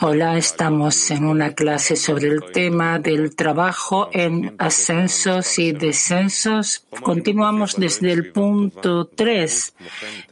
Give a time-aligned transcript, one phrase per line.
[0.00, 6.86] Hola, estamos en una clase sobre el tema del trabajo en ascensos y descensos.
[7.02, 9.74] Continuamos desde el punto 3.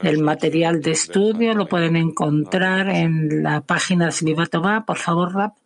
[0.00, 4.86] El material de estudio lo pueden encontrar en la página de Svivatova.
[4.86, 5.56] Por favor, Rap.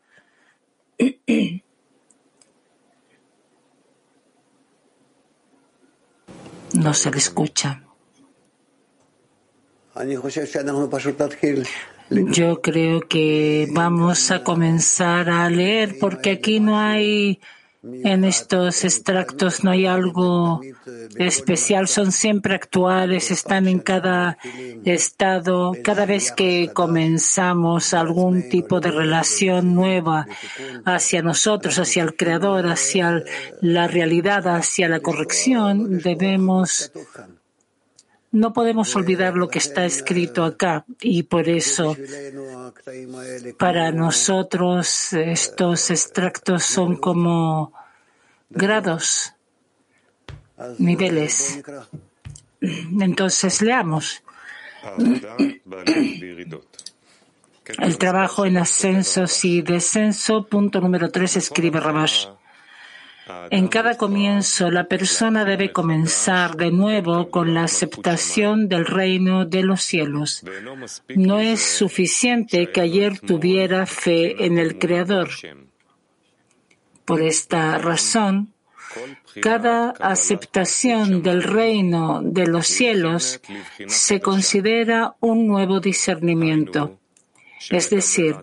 [6.72, 7.82] No se le escucha.
[12.10, 17.40] Yo creo que vamos a comenzar a leer porque aquí no hay,
[17.82, 20.60] en estos extractos no hay algo
[21.18, 24.38] especial, son siempre actuales, están en cada
[24.84, 25.72] estado.
[25.82, 30.26] Cada vez que comenzamos algún tipo de relación nueva
[30.84, 33.24] hacia nosotros, hacia el Creador, hacia
[33.60, 36.92] la realidad, hacia la corrección, debemos
[38.32, 41.96] no podemos olvidar lo que está escrito acá y por eso
[43.58, 47.72] para nosotros estos extractos son como
[48.50, 49.32] grados,
[50.78, 51.62] niveles.
[52.60, 54.22] Entonces leamos.
[57.78, 62.28] El trabajo en ascensos y descenso, punto número tres, escribe Rabash.
[63.50, 69.62] En cada comienzo, la persona debe comenzar de nuevo con la aceptación del reino de
[69.62, 70.44] los cielos.
[71.08, 75.30] No es suficiente que ayer tuviera fe en el Creador.
[77.04, 78.52] Por esta razón,
[79.40, 83.40] cada aceptación del reino de los cielos
[83.86, 86.98] se considera un nuevo discernimiento.
[87.70, 88.36] Es decir,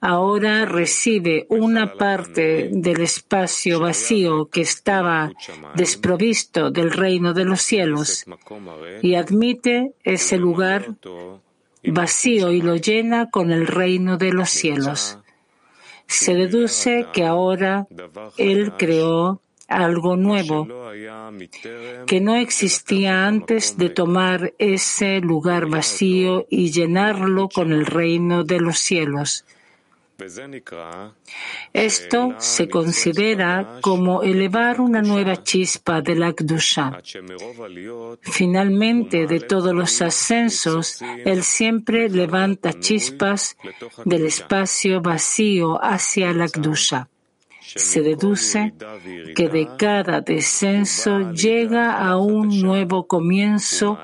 [0.00, 5.32] ahora recibe una parte del espacio vacío que estaba
[5.74, 8.24] desprovisto del reino de los cielos
[9.02, 10.94] y admite ese lugar
[11.84, 15.18] vacío y lo llena con el reino de los cielos.
[16.06, 17.86] Se deduce que ahora
[18.36, 19.40] Él creó
[19.70, 20.66] algo nuevo
[22.06, 28.60] que no existía antes de tomar ese lugar vacío y llenarlo con el reino de
[28.60, 29.44] los cielos.
[31.72, 37.00] Esto se considera como elevar una nueva chispa de la Kdusha.
[38.20, 43.56] Finalmente, de todos los ascensos, Él siempre levanta chispas
[44.04, 47.08] del espacio vacío hacia la Kdusha
[47.76, 48.74] se deduce
[49.34, 53.98] que de cada descenso llega a un nuevo comienzo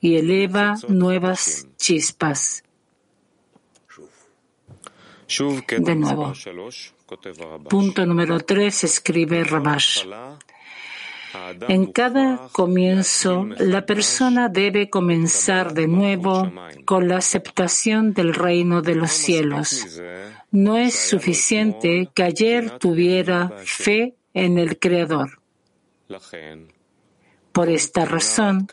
[0.00, 2.62] y eleva nuevas chispas.
[5.78, 6.32] De nuevo.
[7.68, 10.04] Punto número tres, escribe Rabash.
[11.68, 16.52] En cada comienzo, la persona debe comenzar de nuevo
[16.84, 20.00] con la aceptación del reino de los cielos.
[20.50, 25.40] No es suficiente que ayer tuviera fe en el Creador.
[27.56, 28.68] Por esta razón,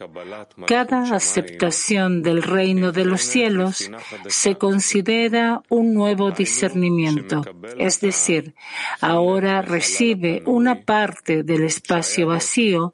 [0.68, 3.90] cada aceptación del reino de los cielos
[4.28, 7.44] se considera un nuevo discernimiento,
[7.78, 8.56] es decir,
[9.00, 12.94] ahora recibe una parte del espacio vacío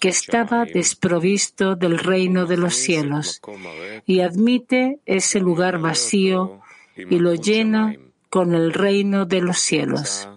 [0.00, 3.42] que estaba desprovisto del reino de los cielos
[4.06, 6.62] y admite ese lugar vacío
[6.96, 7.94] y lo llena
[8.30, 10.30] con el reino de los cielos.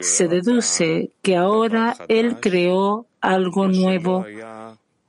[0.00, 4.26] Se deduce que ahora Él creó algo nuevo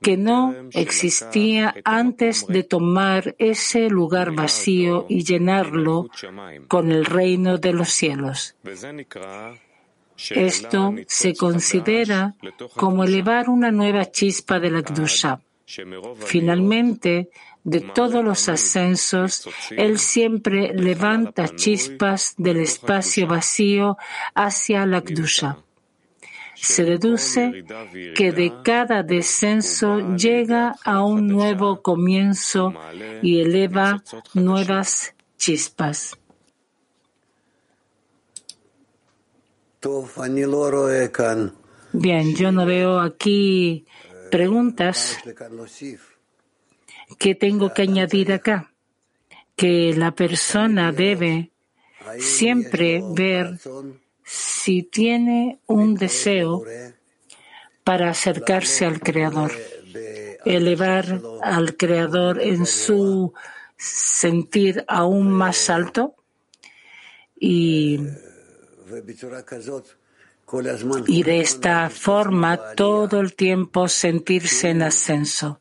[0.03, 6.09] que no existía antes de tomar ese lugar vacío y llenarlo
[6.68, 8.56] con el reino de los cielos.
[10.29, 12.35] Esto se considera
[12.75, 15.40] como elevar una nueva chispa de la Kdusha.
[16.18, 17.30] Finalmente,
[17.63, 23.97] de todos los ascensos, Él siempre levanta chispas del espacio vacío
[24.35, 25.57] hacia la Kdusha
[26.63, 27.66] se deduce
[28.16, 32.74] que de cada descenso llega a un nuevo comienzo
[33.22, 34.01] y eleva
[34.34, 36.18] nuevas chispas.
[41.92, 43.86] Bien, yo no veo aquí
[44.31, 45.18] preguntas
[47.19, 48.71] que tengo que añadir acá,
[49.57, 51.51] que la persona debe
[52.19, 53.60] siempre ver
[54.24, 56.64] si tiene un deseo
[57.84, 59.52] para acercarse al Creador,
[60.46, 63.34] elevar al Creador en su
[63.78, 66.16] sentir aún más alto
[67.38, 68.00] y,
[71.08, 75.60] y de esta forma todo el tiempo sentirse en ascenso,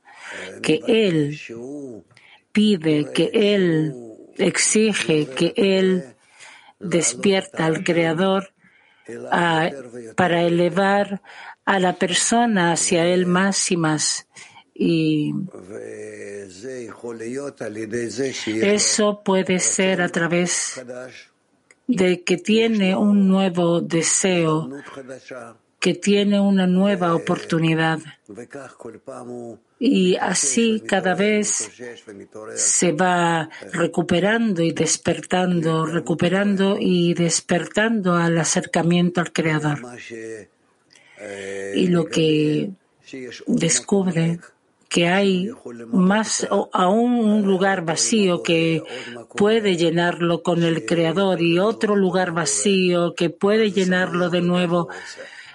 [0.62, 1.40] que Él
[2.52, 6.14] pide, que Él exige que él
[6.78, 8.51] despierta al Creador
[10.16, 11.22] para elevar
[11.64, 14.26] a la persona hacia él más y más.
[14.74, 15.32] Y
[18.62, 20.82] eso puede ser a través
[21.86, 24.68] de que tiene un nuevo deseo,
[25.82, 27.98] que tiene una nueva oportunidad.
[29.80, 31.72] Y así cada vez
[32.54, 39.80] se va recuperando y despertando, recuperando y despertando al acercamiento al Creador.
[41.74, 42.70] Y lo que
[43.48, 44.38] descubre
[44.88, 45.50] que hay
[45.88, 48.84] más aún un lugar vacío que
[49.34, 54.88] puede llenarlo con el Creador y otro lugar vacío que puede llenarlo de nuevo.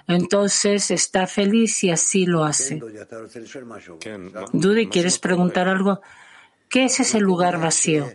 [0.08, 2.80] Entonces está feliz y así lo hace.
[4.52, 6.00] Dudy, ¿quieres preguntar algo?
[6.70, 8.10] ¿Qué es ese lugar vacío?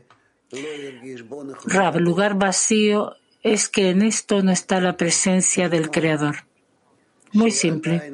[1.66, 6.38] Rab, lugar vacío es que en esto no está la presencia del Creador.
[7.32, 8.12] Muy simple.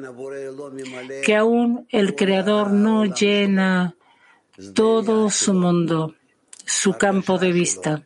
[1.24, 3.94] Que aún el Creador no llena
[4.74, 6.14] todo su mundo,
[6.66, 8.02] su campo de vista,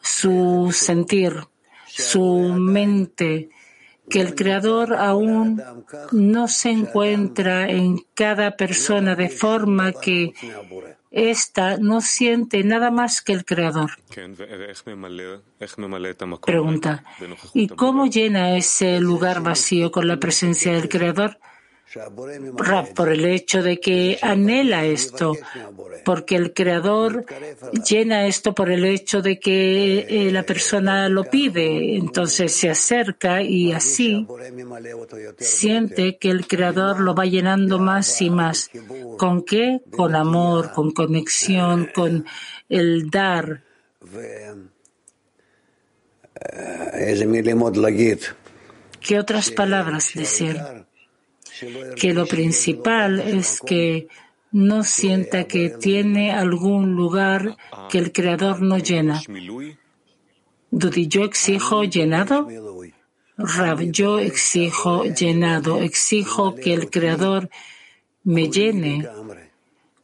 [0.00, 1.34] su sentir,
[1.86, 3.50] su mente,
[4.08, 5.62] que el Creador aún
[6.12, 10.32] no se encuentra en cada persona de forma que
[11.10, 13.92] esta no siente nada más que el Creador.
[16.44, 17.04] Pregunta,
[17.54, 21.38] ¿y cómo llena ese lugar vacío con la presencia del Creador?
[22.94, 25.34] Por el hecho de que anhela esto,
[26.04, 27.24] porque el Creador
[27.88, 33.42] llena esto por el hecho de que eh, la persona lo pide, entonces se acerca
[33.42, 34.26] y así
[35.38, 38.70] siente que el Creador lo va llenando más y más.
[39.18, 39.80] ¿Con qué?
[39.90, 42.26] Con amor, con conexión, con
[42.68, 43.62] el dar.
[49.00, 50.60] ¿Qué otras palabras decir?
[51.96, 54.08] Que lo principal es que
[54.52, 57.56] no sienta que tiene algún lugar
[57.90, 59.20] que el Creador no llena.
[60.70, 62.48] Dudi, yo exijo llenado.
[63.38, 67.50] Rab, yo exijo llenado, exijo que el Creador
[68.24, 69.06] me llene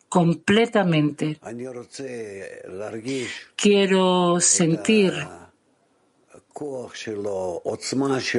[0.08, 1.40] completamente.
[3.56, 5.14] Quiero sentir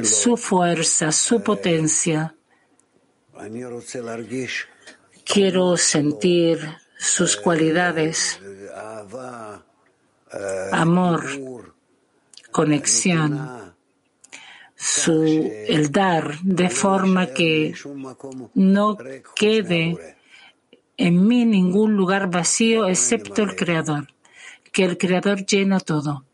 [0.04, 2.34] su fuerza, su potencia.
[5.24, 6.58] Quiero sentir
[6.98, 8.40] sus cualidades,
[10.72, 11.74] amor,
[12.50, 13.74] conexión,
[14.76, 17.74] su, el dar, de forma que
[18.54, 18.96] no
[19.34, 20.16] quede
[20.96, 24.08] en mí ningún lugar vacío excepto el Creador,
[24.72, 26.24] que el Creador llena todo.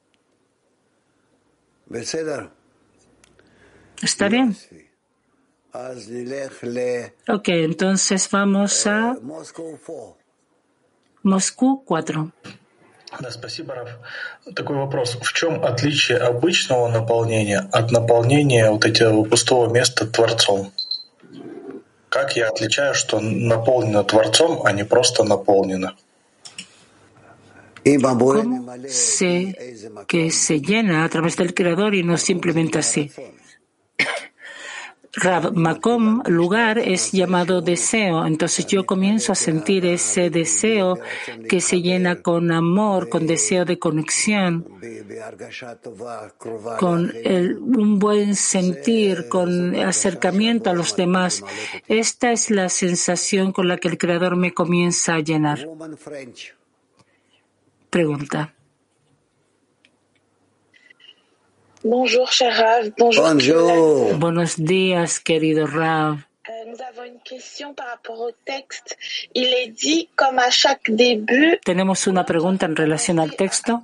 [4.02, 4.56] ¿Está bien?
[7.28, 9.16] Ok, entonces vamos a
[11.24, 12.32] Moscú 4.
[13.20, 13.90] Да, спасибо, Раф.
[14.56, 15.18] Такой вопрос.
[15.22, 20.72] В чем отличие обычного наполнения от наполнения вот этого пустого места Творцом?
[22.10, 25.96] Как я отличаю, что наполнено Творцом, а не просто наполнено?
[27.86, 29.56] ¿Cómo sé
[30.08, 33.12] que se llena a través del Creador y no simplemente así?
[35.12, 38.25] Rab Makom, lugar, es llamado deseo.
[38.26, 40.99] Entonces yo comienzo a sentir ese deseo
[41.49, 44.64] que se llena con amor, con deseo de conexión,
[46.79, 47.12] con
[47.61, 51.43] un buen sentir, con acercamiento a los demás.
[51.88, 55.67] Esta es la sensación con la que el Creador me comienza a llenar.
[57.90, 58.55] Pregunta.
[61.85, 62.93] Bonjour, cher Rav.
[62.99, 63.25] Bonjour.
[63.25, 64.15] Bonjour.
[64.19, 66.19] Buenos días, querido Rav.
[66.67, 68.99] Nous avons une question par rapport au texte.
[69.35, 73.81] Il est dit, comme à chaque début, Tenemos una pregunta en relación al texto.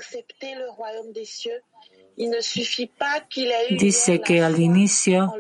[3.79, 5.35] Dice que al inicio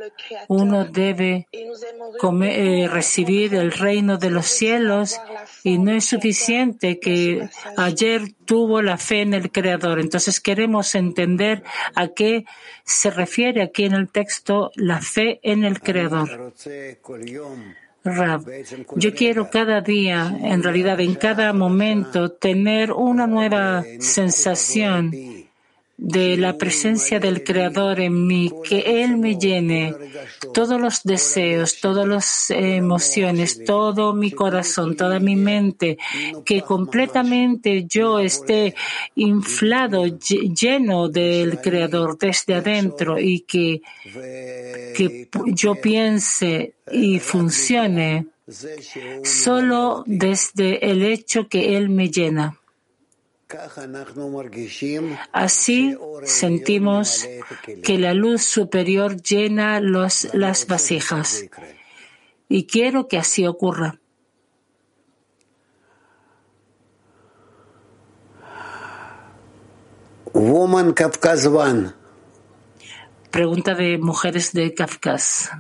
[0.49, 5.19] uno debe eh, recibir el reino de los cielos
[5.65, 10.01] y no es suficiente que ayer tuvo la fe en el Creador.
[10.01, 11.63] Entonces queremos entender
[11.95, 12.45] a qué
[12.85, 16.53] se refiere aquí en el texto la fe en el Creador.
[18.05, 18.45] Rab,
[18.95, 25.11] yo quiero cada día, en realidad en cada momento, tener una nueva sensación
[25.99, 29.95] de la presencia del Creador en mí, que Él me llene
[30.53, 35.97] todos los deseos, todas las emociones, todo mi corazón, toda mi mente,
[36.45, 38.75] que completamente yo esté
[39.15, 43.81] inflado, lleno del Creador desde adentro y que,
[44.95, 48.27] que yo piense y funcione
[49.25, 52.59] solo desde el hecho que Él me llena.
[55.33, 57.29] Así sentimos
[57.85, 61.45] que la luz superior llena los, las vasijas
[62.49, 64.01] y quiero que así ocurra.
[70.33, 70.95] Woman.
[73.31, 75.51] Pregunta de mujeres de Kafkas.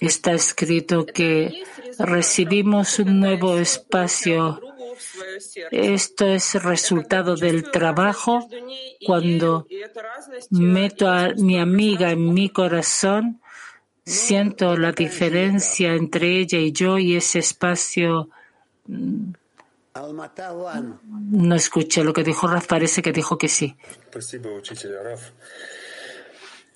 [0.00, 1.64] Está escrito que
[1.98, 4.60] recibimos un nuevo espacio.
[5.70, 8.48] Esto es resultado del trabajo.
[9.04, 9.66] Cuando
[10.50, 13.40] meto a mi amiga en mi corazón,
[14.04, 18.28] siento la diferencia entre ella y yo y ese espacio.
[21.30, 23.76] No escuché lo que dijo Raf, parece que dijo que sí.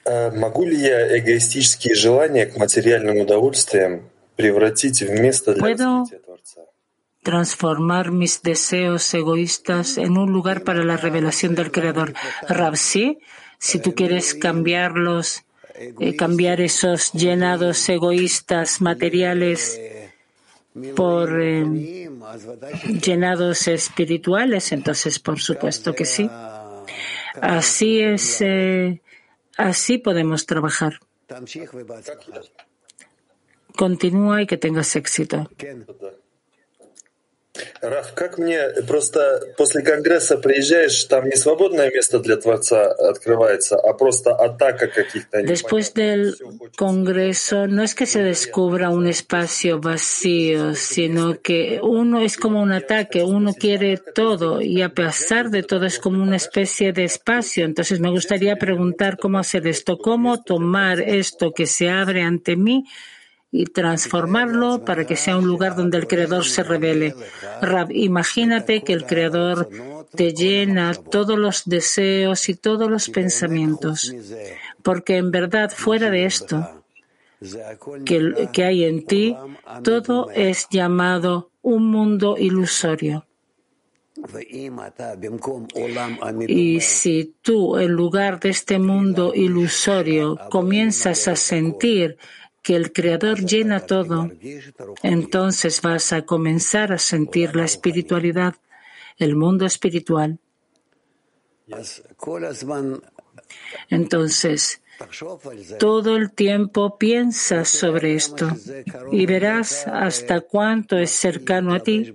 [0.08, 6.62] Могу ли я эгоистические желания к материальным удовольствиям превратить в место для раскрытия Творца?
[7.24, 12.14] transformar mis deseos egoístas en un lugar para la revelación del Creador.
[12.48, 13.18] Rab, sí,
[13.58, 15.44] si tú quieres cambiarlos,
[15.76, 19.80] eh, cambiar esos llenados egoístas materiales
[20.96, 22.10] por eh,
[23.02, 26.30] llenados espirituales, entonces por supuesto que sí.
[27.42, 28.42] Así es.
[28.42, 29.00] Eh,
[29.59, 31.01] Así podemos trabajar.
[33.77, 35.51] Continúa y que tengas éxito.
[37.82, 43.94] Раф, как мне просто после Конгресса приезжаешь, там не свободное место для Творца открывается, а
[43.94, 45.44] просто атака каких-то...
[45.44, 46.36] Después del
[46.76, 52.72] Congreso, no es que se descubra un espacio vacío, sino que uno es como un
[52.72, 57.66] ataque, uno quiere todo y a pesar de todo es como una especie de espacio.
[57.66, 62.86] Entonces me gustaría preguntar cómo hacer esto, cómo tomar esto que se abre ante mí
[63.51, 67.15] y transformarlo para que sea un lugar donde el Creador se revele.
[67.91, 69.69] Imagínate que el Creador
[70.15, 74.15] te llena todos los deseos y todos los pensamientos,
[74.83, 76.85] porque en verdad fuera de esto
[78.05, 79.37] que, que hay en ti,
[79.83, 83.25] todo es llamado un mundo ilusorio.
[86.49, 92.19] Y si tú, en lugar de este mundo ilusorio, comienzas a sentir
[92.63, 94.31] que el Creador llena todo,
[95.03, 98.57] entonces vas a comenzar a sentir la espiritualidad,
[99.17, 100.39] el mundo espiritual.
[103.89, 104.83] Entonces,
[105.79, 108.51] todo el tiempo piensas sobre esto
[109.13, 112.15] y verás hasta cuánto es cercano a ti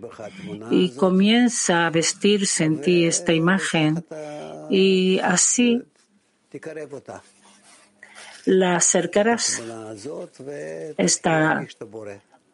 [0.70, 4.06] y comienza a vestirse en ti esta imagen
[4.70, 5.82] y así
[8.46, 9.62] la acercarás
[10.98, 11.66] esta,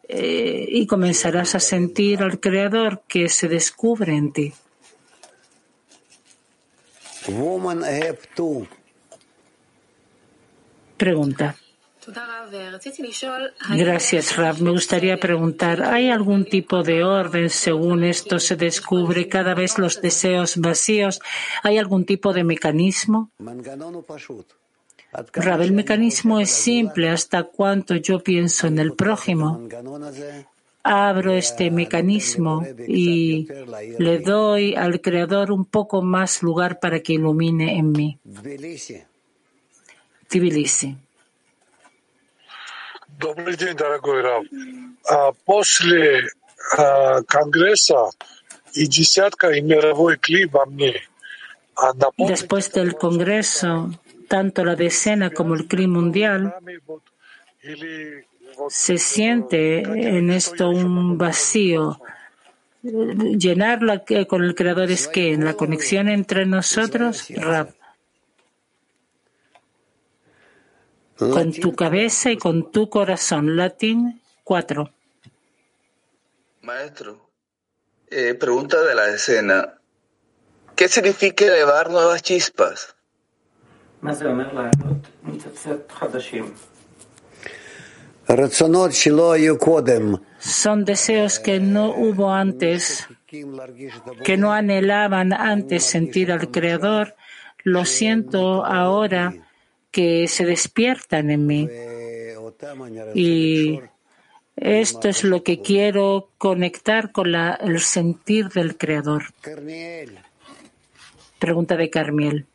[0.08, 4.52] eh, y comenzarás a sentir al Creador que se descubre en ti.
[10.96, 11.56] Pregunta.
[13.76, 14.60] Gracias, Rav.
[14.60, 20.00] Me gustaría preguntar, ¿hay algún tipo de orden según esto se descubre cada vez los
[20.00, 21.20] deseos vacíos?
[21.62, 23.30] ¿Hay algún tipo de mecanismo?
[25.33, 29.67] Rab, el mecanismo es simple hasta cuanto yo pienso en el prójimo.
[30.83, 33.47] Abro este mecanismo y
[33.97, 38.19] le doy al Creador un poco más lugar para que ilumine en mí.
[40.27, 40.97] Tbilisi.
[43.17, 44.43] Добрый день, дорогой Рав.
[45.45, 46.27] После
[47.27, 48.09] Конгресса
[48.73, 51.01] и десятка и мировой кли во мне.
[52.17, 53.91] Después del Congreso
[54.30, 56.54] tanto la decena como el crimen mundial,
[58.68, 62.00] se siente en esto un vacío.
[62.80, 67.74] Llenarla con el Creador es que en la conexión entre nosotros, Rab,
[71.18, 73.56] con tu cabeza y con tu corazón.
[73.56, 74.92] Latín 4.
[76.62, 77.30] Maestro,
[78.08, 79.80] eh, pregunta de la decena.
[80.76, 82.94] ¿Qué significa elevar nuevas chispas?
[90.38, 97.16] Son deseos que no hubo antes, que no anhelaban antes sentir al Creador.
[97.64, 99.34] Lo siento ahora
[99.90, 101.68] que se despiertan en mí.
[103.14, 103.80] Y
[104.56, 109.24] esto es lo que quiero conectar con la, el sentir del Creador.
[111.38, 112.46] Pregunta de Carmiel.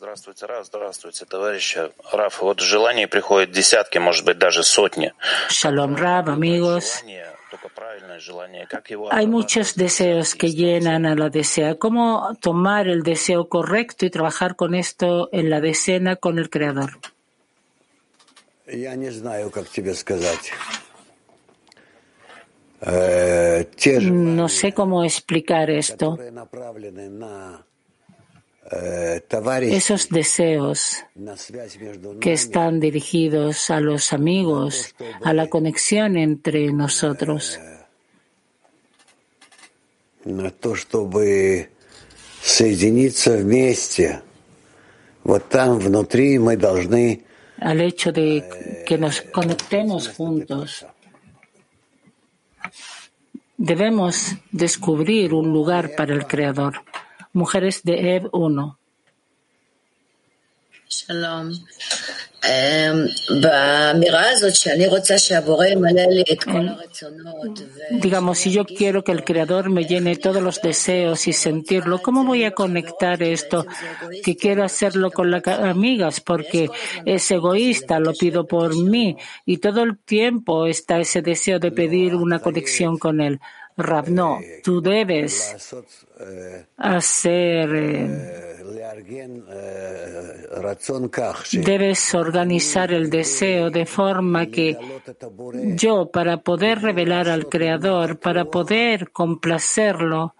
[0.00, 1.90] Здравствуйте, Раф, здравствуйте, товарищи.
[2.12, 5.14] Раф, вот желаний приходят десятки, может быть, даже сотни.
[5.48, 7.02] Shalom, Rab, amigos.
[9.10, 11.76] Hay muchos deseos que llenan a la desea.
[11.76, 16.98] ¿Cómo tomar el deseo correcto y trabajar con esto en la decena con el Creador?
[24.02, 26.18] No sé cómo explicar esto.
[28.71, 31.03] Esos deseos
[32.21, 37.59] que están dirigidos a los amigos, a la conexión entre nosotros.
[47.59, 50.85] Al hecho de que nos conectemos juntos.
[53.57, 56.81] Debemos descubrir un lugar para el Creador.
[57.33, 58.79] Mujeres de Ev 1.
[60.89, 61.53] Shalom.
[67.91, 72.25] Digamos, si yo quiero que el Creador me llene todos los deseos y sentirlo, ¿cómo
[72.25, 73.65] voy a conectar esto?
[74.23, 76.69] Que quiero hacerlo con las amigas porque
[77.05, 82.15] es egoísta, lo pido por mí y todo el tiempo está ese deseo de pedir
[82.15, 83.39] una conexión con él.
[83.77, 85.75] Rab, no, tú debes
[86.77, 87.69] hacer,
[91.53, 94.77] debes organizar el deseo de forma que
[95.75, 100.35] yo, para poder revelar al Creador, para poder complacerlo,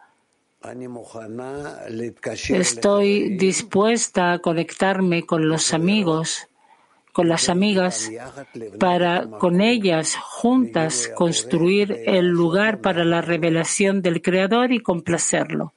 [2.49, 6.47] estoy dispuesta a conectarme con los amigos
[7.11, 8.09] con las amigas,
[8.79, 15.73] para con ellas juntas construir el lugar para la revelación del Creador y complacerlo.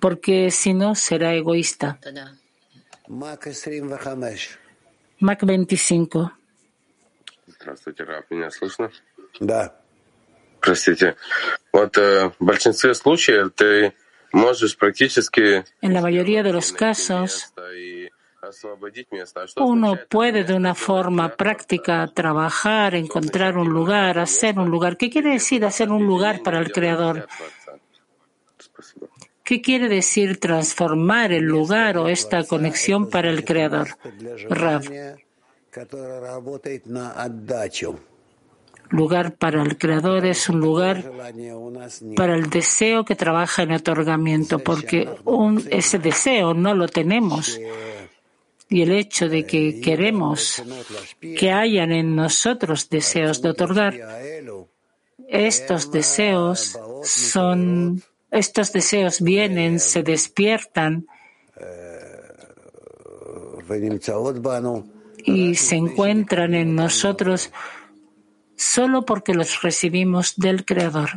[0.00, 1.98] Porque si no, será egoísta.
[5.18, 6.32] Mac 25.
[15.82, 17.52] En la mayoría de los casos,
[19.56, 24.96] uno puede de una forma práctica trabajar, encontrar un lugar, hacer un lugar.
[24.96, 27.26] ¿Qué quiere decir hacer un lugar para el Creador?
[29.44, 33.88] ¿Qué quiere decir transformar el lugar o esta conexión para el Creador?
[34.48, 34.84] Rav.
[38.90, 41.12] Lugar para el Creador es un lugar
[42.16, 47.60] para el deseo que trabaja en otorgamiento, porque un, ese deseo no lo tenemos
[48.70, 50.62] y el hecho de que queremos
[51.20, 53.94] que hayan en nosotros deseos de otorgar,
[55.28, 61.08] estos deseos son, estos deseos vienen, se despiertan
[65.24, 67.50] y se encuentran en nosotros
[68.56, 71.10] solo porque los recibimos del Creador.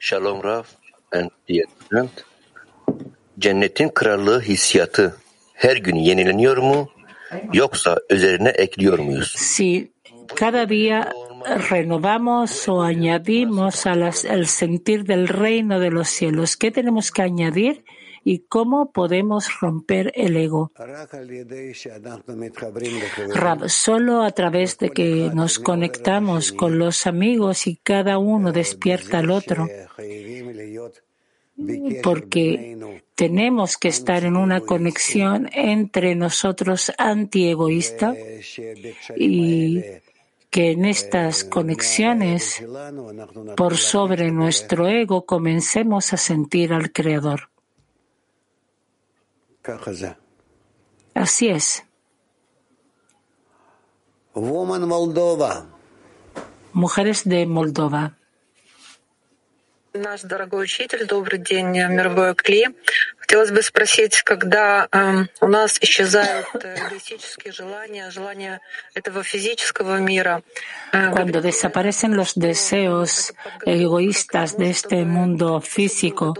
[0.00, 0.83] Shalom Rav
[1.14, 2.08] friend,
[3.38, 5.16] cennetin krallığı hissiyatı
[5.54, 6.88] her gün yenileniyor mu
[7.52, 9.32] yoksa üzerine ekliyor muyuz?
[9.36, 9.92] Si
[10.36, 11.12] cada día
[11.70, 17.84] renovamos o añadimos al el sentir del reino de los cielos, ¿qué tenemos que añadir?
[18.24, 20.72] Y cómo podemos romper el ego.
[23.66, 29.30] Solo a través de que nos conectamos con los amigos y cada uno despierta al
[29.30, 29.68] otro,
[32.02, 38.14] porque tenemos que estar en una conexión entre nosotros antiegoísta
[39.16, 39.82] y
[40.50, 42.64] que en estas conexiones,
[43.56, 47.53] por sobre nuestro ego, comencemos a sentir al Creador.
[51.13, 51.83] Así es.
[56.73, 58.15] Mujeres de Moldova.
[59.93, 62.67] Наш дорогой учитель, добрый день, мировой Кли.
[63.33, 68.61] Хотелось бы спросить, когда э, у нас исчезают эгоистические желания, желания
[68.93, 70.43] этого физического мира.
[70.91, 73.33] Cuando desaparecen los deseos
[73.65, 76.33] egoístas de este mundo físico,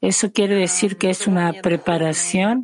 [0.00, 2.62] eso quiere decir que es una preparación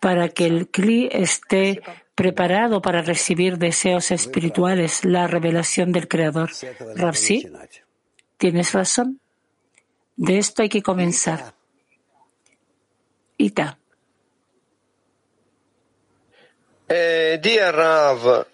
[0.00, 1.82] para que el Kli esté
[2.14, 6.50] preparado para recibir deseos espirituales, la revelación del Creador.
[6.96, 7.48] Rapsi,
[8.36, 9.20] tienes razón.
[10.16, 11.54] De esto hay que comenzar.
[13.43, 13.77] Ita.
[16.89, 18.45] Uh, dear Rav,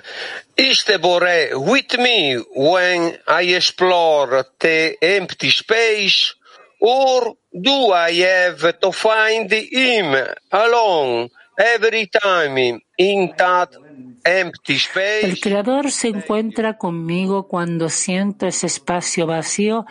[0.56, 6.36] is the Bore with me when I explore the empty space,
[6.80, 10.16] or do I have to find him
[10.52, 13.76] alone every time in that
[14.24, 15.26] empty space?
[15.26, 19.86] El Creador se encuentra conmigo cuando siento ese espacio vacío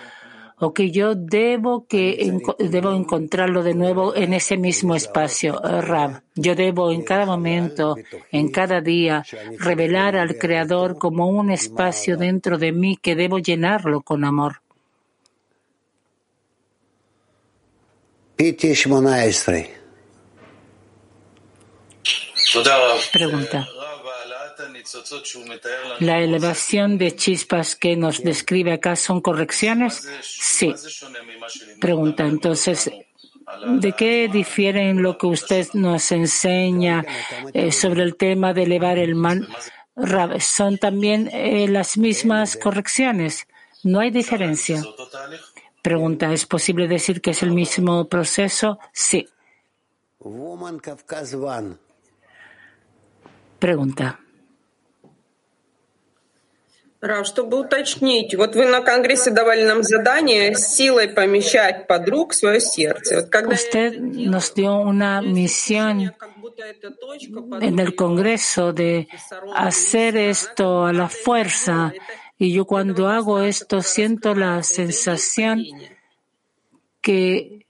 [0.61, 6.23] o que yo debo que debo encontrarlo de nuevo en ese mismo espacio, Rab.
[6.35, 7.97] Yo debo en cada momento,
[8.33, 9.25] en cada día,
[9.59, 14.63] revelar al Creador como un espacio dentro de mí que debo llenarlo con amor.
[23.13, 23.69] Pregunta.
[26.01, 30.09] ¿La elevación de chispas que nos describe acá son correcciones?
[30.23, 30.75] Sí.
[31.81, 32.91] Pregunta, entonces,
[33.67, 37.05] ¿de qué difiere en lo que usted nos enseña
[37.53, 39.47] eh, sobre el tema de elevar el man?
[40.41, 43.47] ¿Son también eh, las mismas correcciones?
[43.83, 44.83] No hay diferencia.
[45.83, 48.79] Pregunta, ¿es posible decir que es el mismo proceso?
[48.93, 49.29] Sí.
[53.59, 54.21] Pregunta.
[57.04, 62.62] Рав, чтобы уточнить, вот вы на Конгрессе давали нам задание силой помещать подруг в свое
[62.62, 63.18] сердце.
[63.18, 66.14] Вот когда Usted nos dio una misión
[67.60, 69.10] en el Congreso de
[69.54, 71.92] hacer esto a la fuerza.
[72.40, 75.66] Y yo cuando hago esto siento la sensación
[77.02, 77.64] que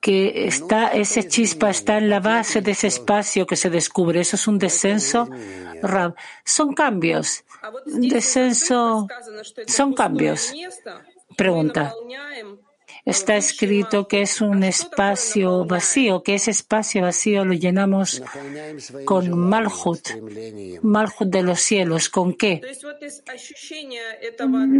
[0.00, 4.20] que está, ese chispa está en la base de ese espacio que se descubre.
[4.20, 5.28] Eso es un descenso.
[6.44, 7.44] Son cambios.
[7.85, 9.07] Descenso
[9.67, 10.53] son cambios.
[11.37, 11.93] Pregunta.
[13.05, 18.23] Está escrito que es un espacio vacío, que ese espacio vacío lo llenamos
[19.05, 20.09] con Malhut,
[20.81, 22.09] Malhut de los cielos.
[22.09, 22.61] ¿Con qué?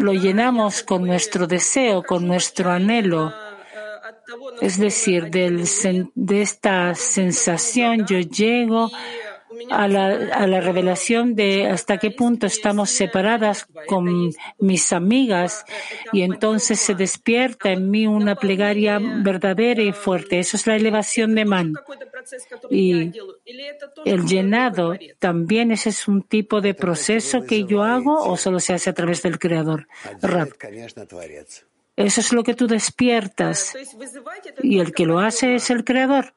[0.02, 3.32] Lo llenamos con nuestro deseo, con nuestro anhelo
[4.62, 8.91] es decir, de esta sensación yo llego
[9.69, 15.65] a la, a la, revelación de hasta qué punto estamos separadas con mis amigas
[16.11, 20.39] y entonces se despierta en mí una plegaria verdadera y fuerte.
[20.39, 21.73] Eso es la elevación de Man.
[22.69, 23.11] Y
[24.05, 28.73] el llenado también ese es un tipo de proceso que yo hago o solo se
[28.73, 29.87] hace a través del Creador.
[31.95, 33.73] Eso es lo que tú despiertas.
[34.61, 36.33] Y el que lo hace es el creador.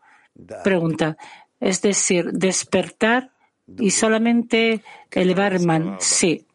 [0.62, 1.16] Pregunta.
[1.60, 3.32] Es decir, despertar
[3.78, 5.96] y solamente elevar man.
[6.00, 6.46] Sí.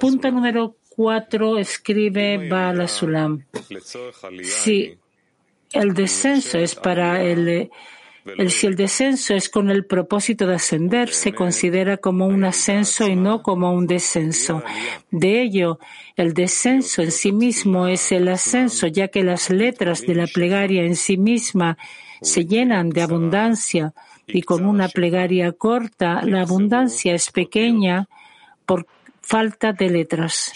[0.00, 3.44] Punto número cuatro, escribe Bala Sulam.
[4.42, 4.98] Si
[5.72, 7.70] el descenso es para el
[8.38, 13.06] el, si el descenso es con el propósito de ascender, se considera como un ascenso
[13.06, 14.62] y no como un descenso.
[15.10, 15.78] De ello,
[16.16, 20.82] el descenso en sí mismo es el ascenso, ya que las letras de la plegaria
[20.82, 21.78] en sí misma
[22.20, 23.94] se llenan de abundancia
[24.26, 28.08] y con una plegaria corta la abundancia es pequeña
[28.64, 28.86] por
[29.20, 30.52] falta de letras.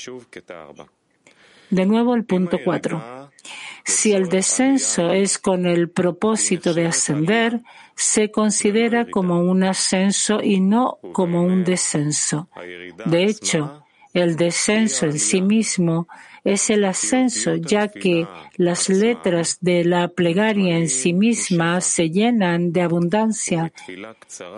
[1.71, 3.31] De nuevo el punto cuatro.
[3.85, 7.63] Si el descenso es con el propósito de ascender,
[7.95, 12.49] se considera como un ascenso y no como un descenso.
[13.07, 16.09] De hecho, el descenso en sí mismo
[16.44, 22.72] es el ascenso, ya que las letras de la plegaria en sí misma se llenan
[22.72, 23.74] de abundancia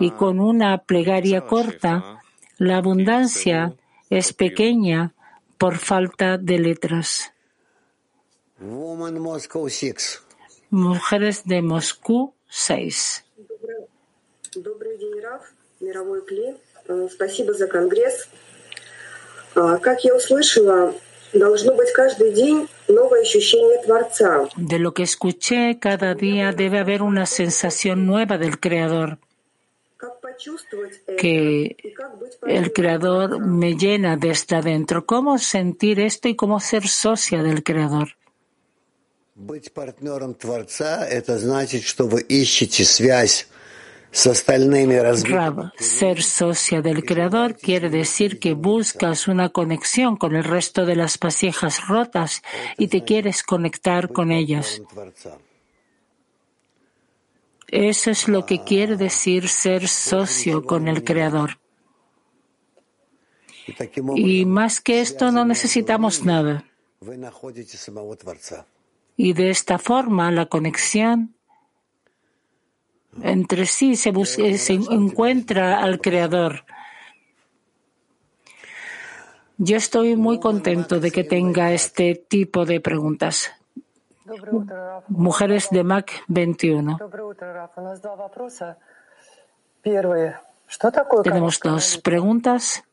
[0.00, 2.22] y con una plegaria corta,
[2.58, 3.74] la abundancia
[4.10, 5.14] es pequeña
[5.56, 7.32] por falta de letras.
[10.70, 13.24] Mujeres de Moscú 6.
[14.56, 15.42] Добрый день, Раф,
[15.80, 16.56] мировой Кли.
[17.10, 18.26] Спасибо за конгресс.
[19.54, 20.94] Как я услышала,
[21.32, 24.48] должно быть каждый день новое ощущение Творца.
[24.56, 29.18] De lo que escuché, cada día debe haber una sensación nueva del Creador
[31.18, 31.76] que
[32.46, 35.04] el Creador me llena desde adentro.
[35.04, 38.16] ¿Cómo sentir esto y cómo ser socia del Creador?
[44.13, 44.35] ser
[46.21, 51.87] socia del Creador quiere decir que buscas una conexión con el resto de las vasijas
[51.87, 52.43] rotas
[52.77, 54.83] y te quieres conectar con ellas.
[57.67, 61.57] Eso es lo que quiere decir ser socio con el Creador.
[64.15, 66.65] Y más que esto no necesitamos nada.
[69.17, 71.33] Y de esta forma la conexión
[73.21, 76.65] entre sí se, se encuentra al Creador.
[79.57, 83.51] Yo estoy muy contento de que tenga este tipo de preguntas.
[85.07, 86.97] Mujeres de MAC 21.
[91.23, 92.83] Tenemos dos preguntas.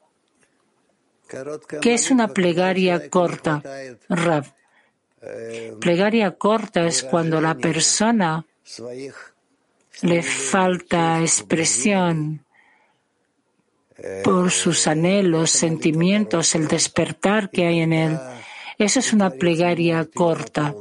[1.80, 3.62] ¿Qué es una plegaria corta,
[4.08, 4.52] Rav?
[5.80, 8.44] Plegaria corta es cuando la persona
[10.02, 12.44] le falta expresión
[14.24, 18.18] por sus anhelos, sentimientos, el despertar que hay en él.
[18.78, 20.74] Eso es una plegaria corta.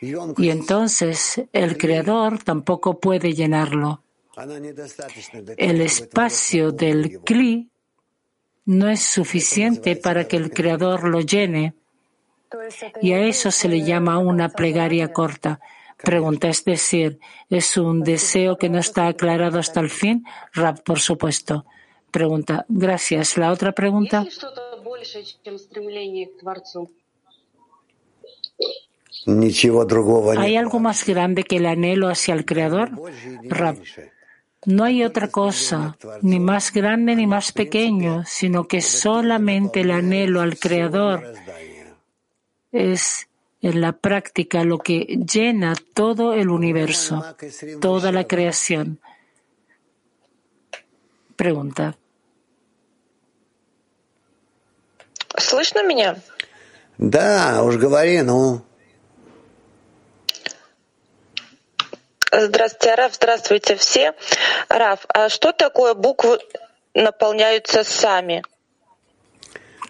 [0.00, 4.02] Y entonces el Creador tampoco puede llenarlo.
[5.56, 7.70] El espacio del Kli
[8.66, 11.74] no es suficiente para que el Creador lo llene.
[13.00, 15.60] Y a eso se le llama una plegaria corta.
[16.02, 20.24] Pregunta, es decir, ¿es un deseo que no está aclarado hasta el fin?
[20.52, 21.64] Rab, por supuesto.
[22.10, 23.36] Pregunta, gracias.
[23.36, 24.24] ¿La otra pregunta?
[30.38, 32.90] ¿Hay algo más grande que el anhelo hacia el Creador?
[33.44, 33.78] Rab,
[34.66, 40.40] no hay otra cosa, ni más grande ni más pequeño, sino que solamente el anhelo
[40.40, 41.32] al Creador
[42.72, 43.28] es
[43.66, 44.98] en la práctica lo que
[45.32, 47.24] llena todo el universo,
[47.80, 49.00] toda la creación.
[51.34, 51.96] Pregunta.
[55.36, 56.16] ¿Слышно меня?
[56.96, 58.62] Да, уж говори, ну.
[62.30, 64.14] Здравствуйте, Раф, здравствуйте все.
[64.68, 66.38] Раф, а что такое буквы
[66.94, 68.44] наполняются сами?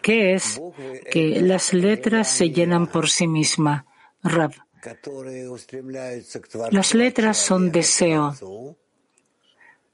[0.06, 0.60] ¿Qué es
[1.10, 3.82] que las letras se llenan por sí mismas?
[4.22, 4.52] Rab.
[6.70, 8.40] Las letras son deseos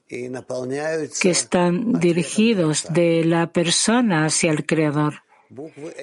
[0.07, 5.23] que están dirigidos de la persona hacia el Creador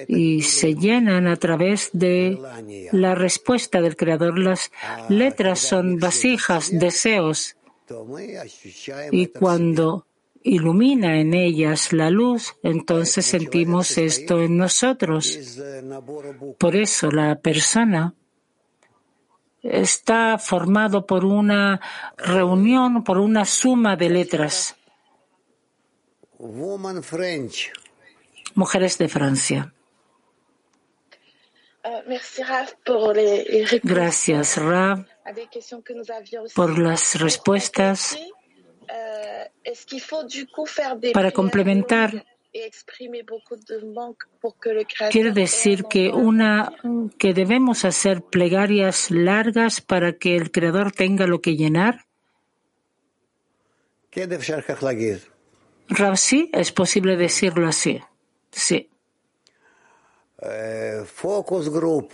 [0.08, 2.36] y se llenan a través de
[2.90, 4.40] la respuesta del Creador.
[4.40, 4.72] Las
[5.08, 7.56] letras son vasijas, deseos.
[9.12, 10.06] Y cuando
[10.42, 15.38] ilumina en ellas la luz, entonces sentimos esto en nosotros.
[16.58, 18.14] Por eso la persona
[19.62, 21.80] está formado por una
[22.16, 24.76] reunión, por una suma de letras
[28.54, 29.72] mujeres de Francia.
[33.82, 35.06] Gracias, Rav,
[36.54, 38.18] por las respuestas.
[41.12, 42.24] Para complementar,
[45.10, 46.72] quiere decir que una
[47.18, 52.06] que debemos hacer plegarias largas para que el creador tenga lo que llenar.
[55.88, 58.00] Rav, sí, es posible decirlo así.
[58.50, 58.88] Sí.
[60.42, 62.10] Eh, focus Group.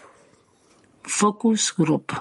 [1.02, 2.12] Focus Group.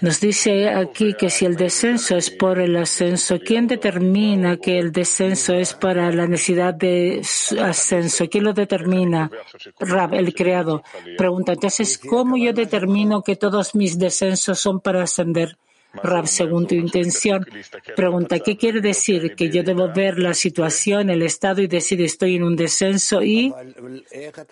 [0.00, 4.92] Nos dice aquí que si el descenso es por el ascenso, ¿quién determina que el
[4.92, 7.20] descenso es para la necesidad de
[7.60, 8.28] ascenso?
[8.30, 9.30] ¿Quién lo determina?
[9.78, 10.82] Rab, el creado.
[11.18, 15.58] Pregunta, entonces, ¿cómo yo determino que todos mis descensos son para ascender?
[15.94, 17.46] Rab, según tu intención,
[17.94, 19.34] pregunta, ¿qué quiere decir?
[19.34, 23.52] Que yo debo ver la situación, el estado y decir estoy en un descenso y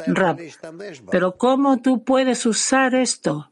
[0.06, 0.38] Rab,
[1.10, 3.50] pero ¿cómo tú puedes usar esto?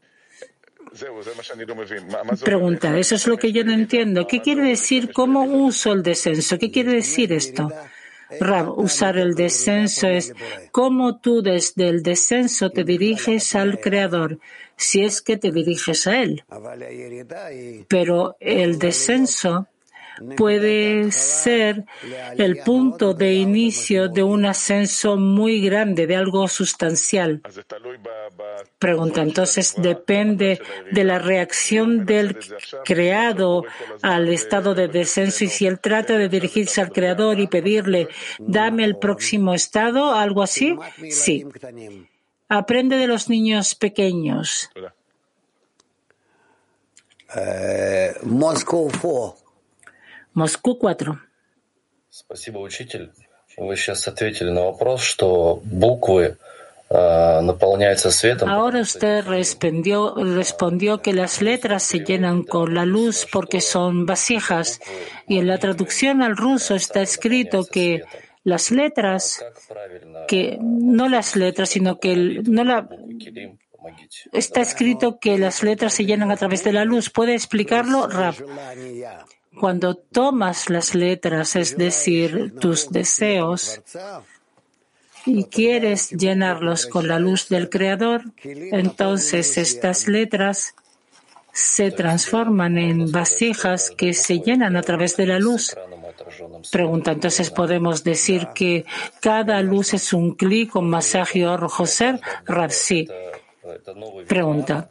[2.43, 4.27] Pregunta, eso es lo que yo no entiendo.
[4.27, 6.57] ¿Qué quiere decir cómo uso el descenso?
[6.57, 7.69] ¿Qué quiere decir esto?
[8.39, 10.33] Rab, usar el descenso es
[10.71, 14.39] cómo tú desde el descenso te diriges al Creador
[14.75, 16.43] si es que te diriges a Él.
[17.87, 19.67] Pero el descenso
[20.37, 21.85] puede ser
[22.37, 27.41] el punto de inicio de un ascenso muy grande, de algo sustancial.
[28.77, 32.37] Pregunta, entonces depende de la reacción del
[32.85, 33.63] creado
[34.01, 38.07] al estado de descenso y si él trata de dirigirse al creador y pedirle,
[38.39, 40.77] dame el próximo estado, algo así,
[41.09, 41.45] sí.
[42.47, 44.71] Aprende de los niños pequeños.
[47.35, 49.48] Eh, Moscú 4.
[50.34, 51.18] Moscú 4.
[52.10, 53.12] Спасибо, учитель.
[53.56, 56.36] Вы сейчас ответили на вопрос, что буквы
[56.90, 58.48] наполняются светом.
[58.48, 64.80] Ahora usted respondió, respondió que las letras se llenan con la luz porque son vasijas.
[65.26, 68.04] Y en la traducción al ruso está escrito que
[68.44, 69.44] las letras,
[70.28, 72.88] que no las letras, sino que no la
[74.32, 77.10] está escrito que las letras se llenan a través de la luz.
[77.10, 78.34] ¿Puede explicarlo, Rab?
[79.59, 83.81] Cuando tomas las letras, es decir, tus deseos,
[85.25, 90.75] y quieres llenarlos con la luz del Creador, entonces estas letras
[91.51, 95.75] se transforman en vasijas que se llenan a través de la luz.
[96.71, 98.85] Pregunta, entonces podemos decir que
[99.19, 102.19] cada luz es un clic con masaje o Joser,
[102.69, 103.07] sí.
[104.27, 104.89] Pregunta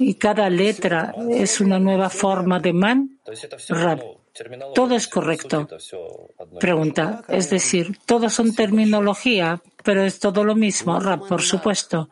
[0.00, 3.18] ¿Y cada letra es una nueva forma de man?
[4.74, 5.68] Todo es correcto.
[6.60, 7.22] Pregunta.
[7.28, 11.00] Es decir, todos son terminología, pero es todo lo mismo.
[11.00, 12.08] Rab, por supuesto.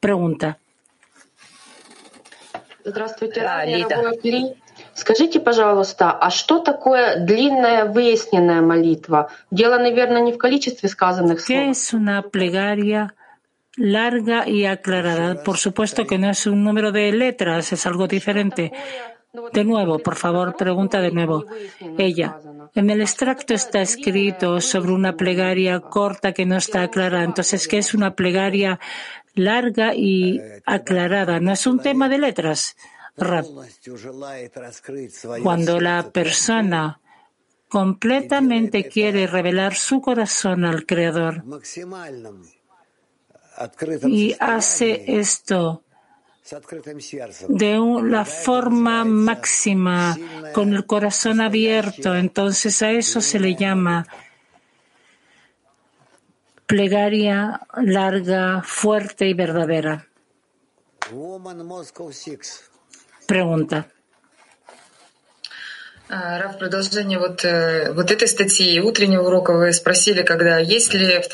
[0.00, 0.58] Pregunta.
[2.82, 3.42] Здравствуйте,
[4.94, 9.30] Скажите, пожалуйста, а что такое длинная выясненная молитва?
[9.50, 11.58] Дело, наверное, не в количестве сказанных слов.
[11.58, 13.14] ¿Qué es una plegaria
[13.77, 15.43] Larga y aclarada.
[15.43, 18.71] Por supuesto que no es un número de letras, es algo diferente.
[19.51, 21.45] De nuevo, por favor, pregunta de nuevo.
[21.97, 22.39] Ella.
[22.73, 27.23] En el extracto está escrito sobre una plegaria corta que no está aclarada.
[27.23, 28.79] Entonces, ¿qué es una plegaria
[29.33, 31.39] larga y aclarada?
[31.39, 32.75] No es un tema de letras.
[35.41, 36.99] Cuando la persona
[37.69, 41.43] completamente quiere revelar su corazón al Creador
[44.07, 45.83] y hace esto
[47.47, 50.17] de la forma máxima,
[50.53, 52.15] con el corazón abierto.
[52.15, 54.05] Entonces a eso se le llama
[56.67, 60.07] plegaria larga, fuerte y verdadera.
[63.25, 63.87] Pregunta.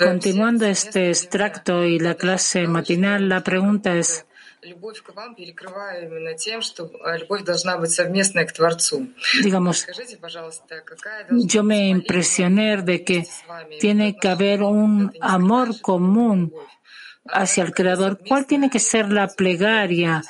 [0.08, 4.26] Continuando este extracto y la clase matinal, la pregunta es,
[9.44, 9.88] Digamos,
[11.30, 13.28] yo me impresioné de que
[13.80, 16.54] tiene que haber un amor común
[17.26, 18.20] hacia el Creador.
[18.28, 20.22] ¿Cuál tiene que ser la plegaria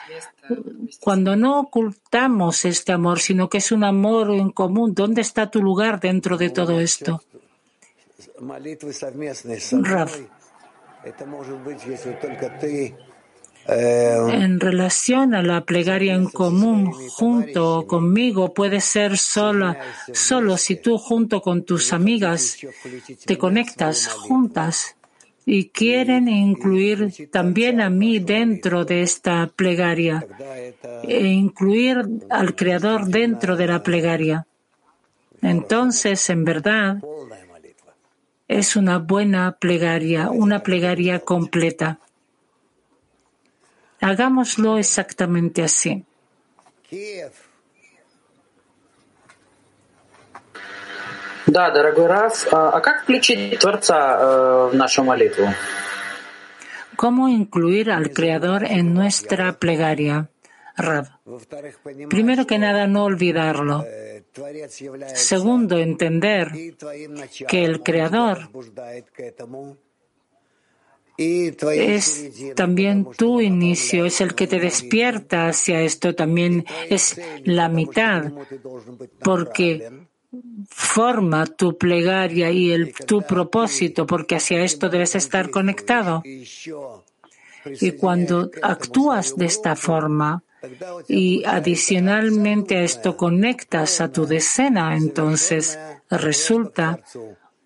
[0.99, 5.61] cuando no ocultamos este amor, sino que es un amor en común, ¿dónde está tu
[5.61, 7.23] lugar dentro de todo esto?
[13.67, 19.79] En relación a la plegaria en común, junto conmigo, puede ser sola,
[20.13, 22.57] solo si tú junto con tus amigas
[23.25, 24.95] te conectas juntas
[25.45, 30.25] y quieren incluir también a mí dentro de esta plegaria
[31.03, 31.97] e incluir
[32.29, 34.45] al Creador dentro de la plegaria.
[35.41, 36.97] Entonces, en verdad,
[38.47, 41.99] es una buena plegaria, una plegaria completa.
[43.99, 46.03] Hagámoslo exactamente así.
[51.50, 55.46] Да, дорогой Раф, а как включить Творца в нашу молитву?
[56.96, 60.28] ¿Cómo incluir al Creador en nuestra plegaria?
[60.76, 61.06] Rab.
[62.08, 63.84] Primero que nada, no olvidarlo.
[65.14, 66.52] Segundo, entender
[67.48, 68.50] que el Creador
[71.16, 78.32] es también tu inicio, es el que te despierta hacia esto, también es la mitad,
[79.20, 79.90] porque
[80.69, 86.23] forma tu plegaria y el, tu propósito, porque hacia esto debes estar conectado.
[86.25, 90.43] Y cuando actúas de esta forma
[91.07, 95.77] y adicionalmente a esto conectas a tu decena, entonces
[96.09, 96.99] resulta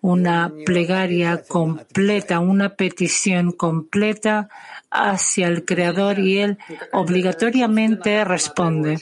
[0.00, 4.48] una plegaria completa, una petición completa
[4.90, 6.58] hacia el Creador y Él
[6.92, 9.00] obligatoriamente responde.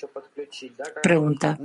[1.03, 1.59] Pregunta.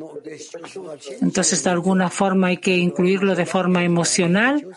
[1.22, 4.68] Entonces, ¿de alguna forma hay que incluirlo de forma emocional?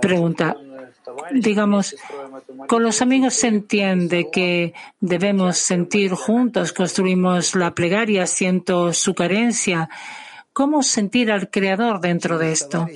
[0.00, 0.56] Pregunta.
[1.32, 1.96] Digamos,
[2.66, 9.88] con los amigos se entiende que debemos sentir juntos, construimos la plegaria, siento su carencia.
[10.52, 12.86] ¿Cómo sentir al Creador dentro de esto?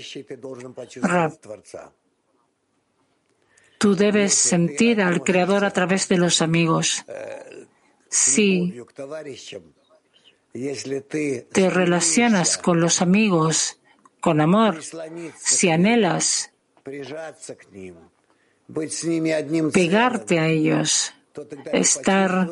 [3.83, 7.05] Tú debes sentir al Creador a través de los amigos.
[8.09, 8.73] Si
[11.51, 13.81] te relacionas con los amigos
[14.21, 14.81] con amor,
[15.37, 16.53] si anhelas
[19.73, 21.13] pegarte a ellos,
[21.73, 22.49] estar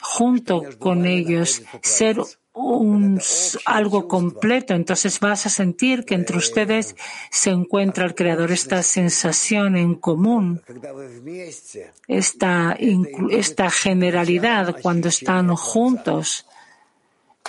[0.00, 2.18] junto con ellos, ser
[2.57, 3.19] un,
[3.65, 6.95] algo completo, entonces vas a sentir que entre ustedes
[7.31, 10.61] se encuentra el Creador, esta sensación en común,
[12.07, 12.77] esta,
[13.31, 16.45] esta generalidad cuando están juntos.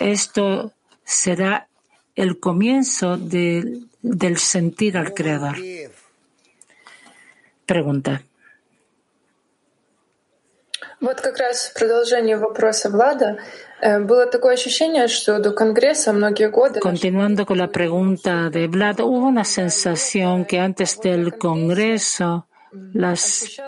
[0.00, 0.72] Esto
[1.04, 1.68] será
[2.16, 5.56] el comienzo de, del sentir al Creador.
[7.66, 8.22] Pregunta.
[11.00, 13.38] Вот как раз продолжение вопроса Влада.
[16.81, 23.59] Continuando con la pregunta de Vlad, hubo una sensación que antes del Congreso las,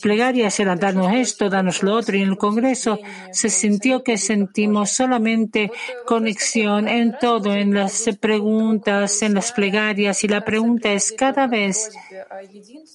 [0.00, 2.98] plegarias eran danos esto, danos lo otro, y en el Congreso
[3.32, 5.72] se sintió que sentimos solamente
[6.04, 11.90] conexión en todo, en las preguntas, en las plegarias, y la pregunta es, cada vez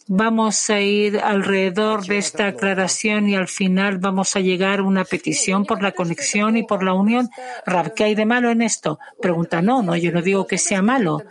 [0.07, 5.03] vamos a ir alrededor de esta aclaración y al final vamos a llegar a una
[5.03, 7.29] petición por la conexión y por la unión.
[7.65, 8.99] Rab, ¿qué hay de malo en esto?
[9.21, 11.21] Pregunta, no, no, yo no digo que sea malo,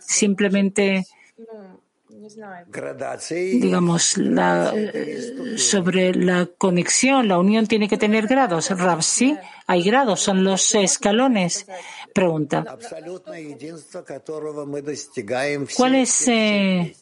[0.00, 1.06] simplemente
[3.34, 4.74] digamos, la,
[5.56, 8.70] sobre la conexión, la unión tiene que tener grados.
[8.70, 11.66] Rav, sí, hay grados, son los escalones.
[12.12, 12.76] Pregunta.
[15.76, 16.96] ¿Cuál es eh,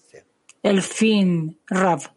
[0.63, 2.16] el fin, Rav?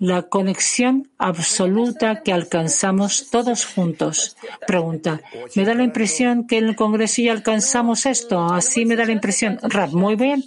[0.00, 4.34] La conexión absoluta que alcanzamos todos juntos.
[4.66, 5.20] Pregunta.
[5.54, 8.46] Me da la impresión que en el Congreso ya alcanzamos esto.
[8.46, 9.58] Así me da la impresión.
[9.62, 10.42] Rav, muy bien.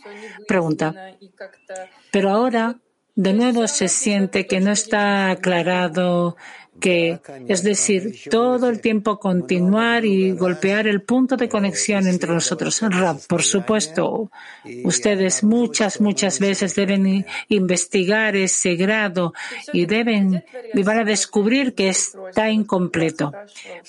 [0.47, 0.95] Pregunta.
[2.11, 2.77] Pero ahora,
[3.15, 6.35] de nuevo, se siente que no está aclarado
[6.79, 12.81] que, es decir, todo el tiempo continuar y golpear el punto de conexión entre nosotros.
[13.27, 14.31] Por supuesto,
[14.83, 19.33] ustedes muchas, muchas veces deben investigar ese grado
[19.71, 20.43] y deben,
[20.73, 23.31] y van a descubrir que está incompleto.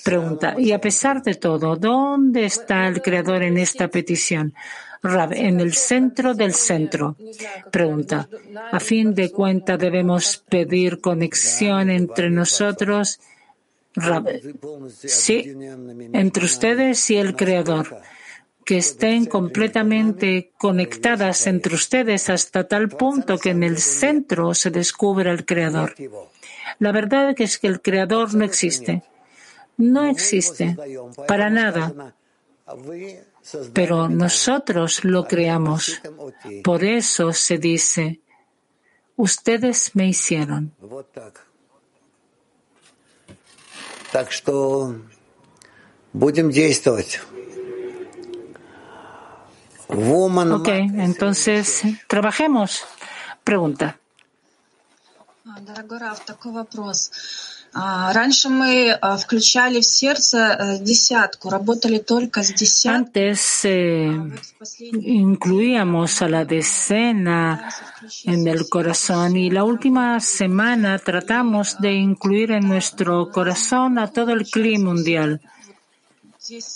[0.03, 4.53] Pregunta, y a pesar de todo, ¿dónde está el Creador en esta petición?
[5.05, 7.15] Rab, en el centro del centro.
[7.71, 8.27] Pregunta,
[8.71, 13.19] a fin de cuenta debemos pedir conexión entre nosotros.
[13.95, 14.25] Rab,
[14.97, 15.55] sí,
[16.13, 18.01] entre ustedes y el Creador
[18.65, 25.31] que estén completamente conectadas entre ustedes hasta tal punto que en el centro se descubra
[25.31, 25.93] el Creador.
[26.79, 29.03] La verdad es que el Creador no existe.
[29.77, 30.75] No existe.
[31.27, 32.15] Para nada
[33.73, 36.01] pero nosotros lo creamos.
[36.63, 38.19] Por eso se dice,
[39.15, 40.73] ustedes me hicieron.
[50.55, 52.85] Ok, entonces trabajemos.
[53.43, 53.99] Pregunta.
[62.95, 63.67] Antes
[64.93, 67.69] incluíamos a la decena
[68.23, 74.31] en el corazón y la última semana tratamos de incluir en nuestro corazón a todo
[74.31, 75.41] el clima mundial.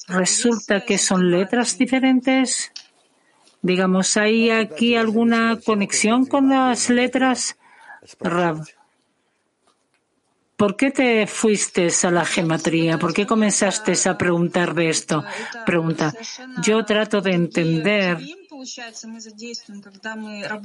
[0.10, 2.74] Resulta que son letras diferentes.
[3.62, 7.56] Digamos, ¿hay aquí alguna conexión con las letras?
[8.20, 8.66] Rab.
[10.60, 13.00] ¿Por qué te fuiste a la gematría?
[13.00, 15.24] ¿Por qué comenzaste a preguntar de esto?
[15.66, 16.14] Pregunta.
[16.62, 18.18] Yo trato de entender.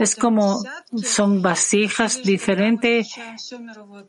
[0.00, 0.64] Es como
[1.00, 3.14] son vasijas diferentes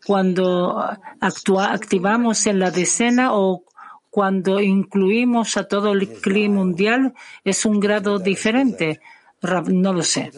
[0.07, 0.83] cuando
[1.19, 3.63] activamos en la decena o
[4.09, 7.13] cuando incluimos a todo el clima mundial
[7.43, 9.01] es un grado diferente.
[9.67, 10.31] No lo sé.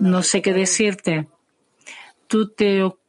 [0.00, 1.28] No sé qué decirte.
[2.26, 2.99] Tú te ocupas,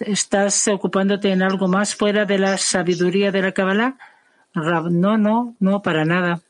[0.00, 3.96] estás ocupándote en algo más fuera de la sabiduría de la Kabbalah?
[4.54, 6.40] No, no, no, para nada.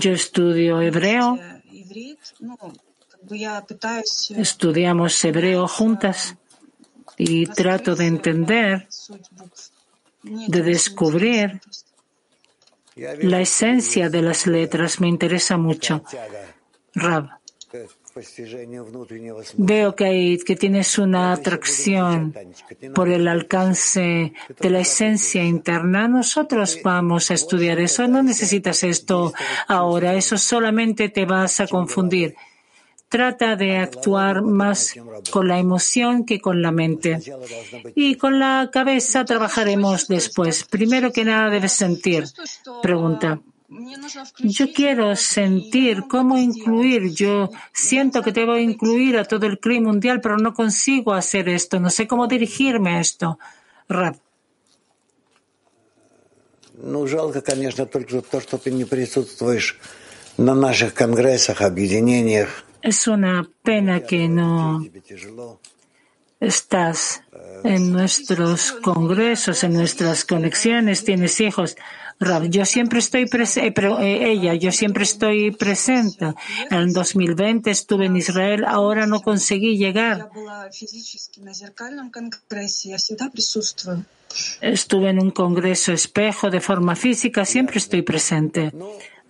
[0.00, 1.38] Yo estudio hebreo
[4.36, 6.36] Estudiamos hebreo juntas
[7.16, 8.88] y trato de entender,
[10.22, 11.60] de descubrir
[12.96, 15.00] la esencia de las letras.
[15.00, 16.02] Me interesa mucho.
[16.94, 17.39] Rab.
[19.56, 22.34] Veo que, hay, que tienes una atracción
[22.94, 26.08] por el alcance de la esencia interna.
[26.08, 28.06] Nosotros vamos a estudiar eso.
[28.08, 29.32] No necesitas esto
[29.68, 30.14] ahora.
[30.14, 32.34] Eso solamente te vas a confundir.
[33.08, 34.94] Trata de actuar más
[35.30, 37.18] con la emoción que con la mente.
[37.96, 40.64] Y con la cabeza trabajaremos después.
[40.64, 42.24] Primero que nada debes sentir.
[42.80, 43.40] Pregunta.
[44.39, 47.11] Yo quiero sentir cómo incluir.
[47.13, 51.79] Yo siento que debo incluir a todo el crimen mundial, pero no consigo hacer esto.
[51.79, 53.39] No sé cómo dirigirme a esto.
[53.89, 54.17] Rap.
[56.77, 59.79] Ну, жалко, конечно, только то, что ты не присутствуешь
[60.37, 62.65] на наших конгрессах, объединениях.
[62.81, 64.79] Es una pena que no
[66.40, 67.22] estás
[67.64, 71.76] en nuestros congresos, en nuestras conexiones, tienes hijos.
[72.50, 76.34] Yo siempre estoy presente, eh, pero eh, ella, yo siempre estoy presente.
[76.70, 80.30] En el 2020 estuve en Israel, ahora no conseguí llegar.
[84.60, 88.72] Estuve en un congreso espejo de forma física, siempre estoy presente.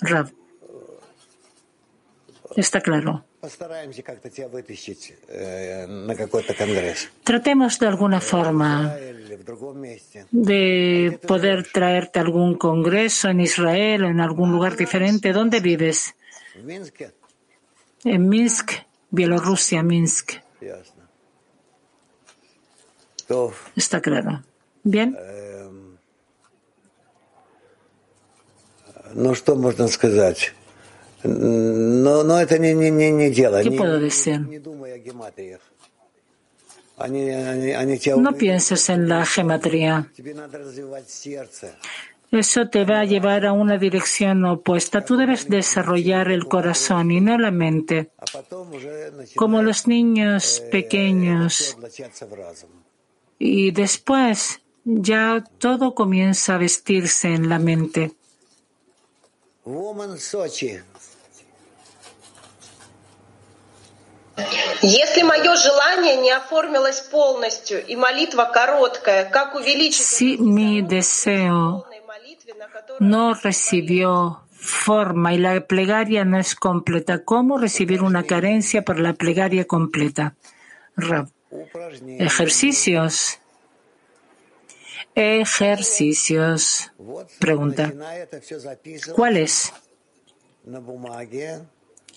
[0.01, 0.33] Rav.
[2.57, 3.25] Está claro.
[7.24, 8.96] Tratemos de alguna forma
[10.32, 15.32] de poder traerte a algún congreso en Israel o en algún lugar diferente.
[15.32, 16.16] ¿Dónde vives?
[18.04, 18.72] En Minsk,
[19.12, 20.34] Bielorrusia, Minsk.
[23.76, 24.44] Está claro.
[24.84, 25.18] Bien.
[29.16, 30.54] Ну, что можно сказать?
[31.24, 33.64] Но, но это не, не, не, не дело.
[33.64, 34.40] ¿Qué puedo decir?
[38.18, 40.10] No pienses en la gematría.
[42.32, 45.04] Eso te va a llevar a una dirección opuesta.
[45.04, 48.12] Tú debes desarrollar el corazón y no la mente.
[49.36, 51.78] Como los niños pequeños.
[53.40, 58.12] Y después ya todo comienza a vestirse en la mente.
[59.66, 60.89] Если мое
[69.93, 71.87] Si mi deseo
[73.01, 79.15] no recibió forma y la plegaria no es completa, ¿cómo recibir una carencia para la
[79.15, 80.35] plegaria completa?
[82.19, 83.39] Ejercicios.
[85.15, 86.93] Ejercicios.
[87.39, 87.93] Pregunta.
[89.15, 89.73] ¿Cuáles?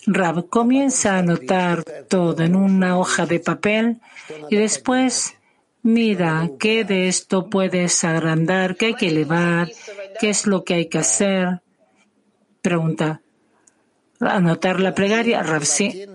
[0.06, 4.01] Rab comienza a anotar todo en una hoja de papel
[4.49, 5.36] y después
[5.82, 9.70] mira qué de esto puedes agrandar, qué hay que elevar,
[10.20, 11.62] qué es lo que hay que hacer.
[12.62, 13.22] Pregunta.
[14.20, 16.06] Anotar la plegaria, Rab, sí.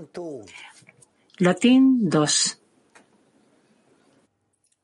[1.38, 2.60] Latín 2.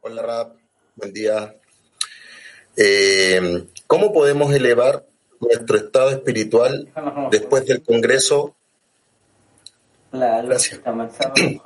[0.00, 0.56] Hola Rab,
[0.94, 1.56] buen día.
[2.76, 5.06] Eh, ¿Cómo podemos elevar
[5.40, 6.90] nuestro estado espiritual
[7.30, 8.56] después del Congreso
[10.14, 10.80] Gracias.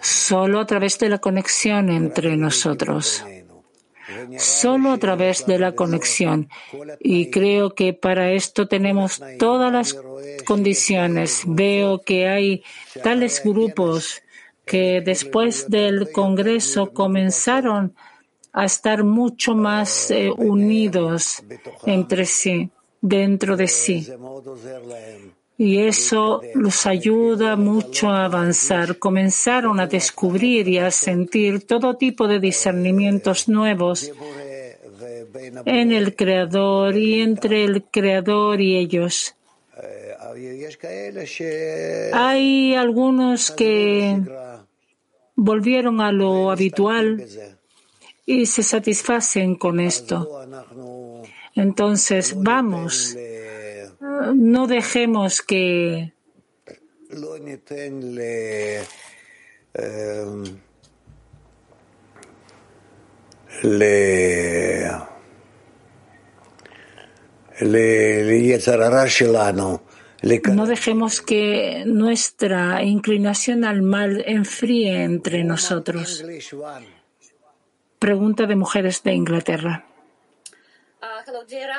[0.00, 3.24] Solo a través de la conexión entre nosotros.
[4.38, 6.48] Solo a través de la conexión.
[7.00, 9.96] Y creo que para esto tenemos todas las
[10.46, 11.42] condiciones.
[11.46, 12.64] Veo que hay
[13.02, 14.22] tales grupos
[14.64, 18.11] que después del Congreso comenzaron a
[18.54, 21.42] estar mucho más eh, unidos
[21.86, 24.06] entre sí, dentro de sí.
[25.58, 28.98] Y eso los ayuda mucho a avanzar.
[28.98, 34.10] Comenzaron a descubrir y a sentir todo tipo de discernimientos nuevos
[35.64, 39.34] en el Creador y entre el Creador y ellos.
[42.12, 44.20] Hay algunos que
[45.36, 47.26] volvieron a lo habitual
[48.24, 50.46] y se satisfacen con esto.
[51.54, 53.16] Entonces, vamos,
[54.34, 56.12] no dejemos que
[70.52, 76.24] no dejemos que nuestra inclinación al mal enfríe entre nosotros.
[78.02, 79.84] Pregunta de mujeres de Inglaterra.
[81.00, 81.70] Uh, hello, dear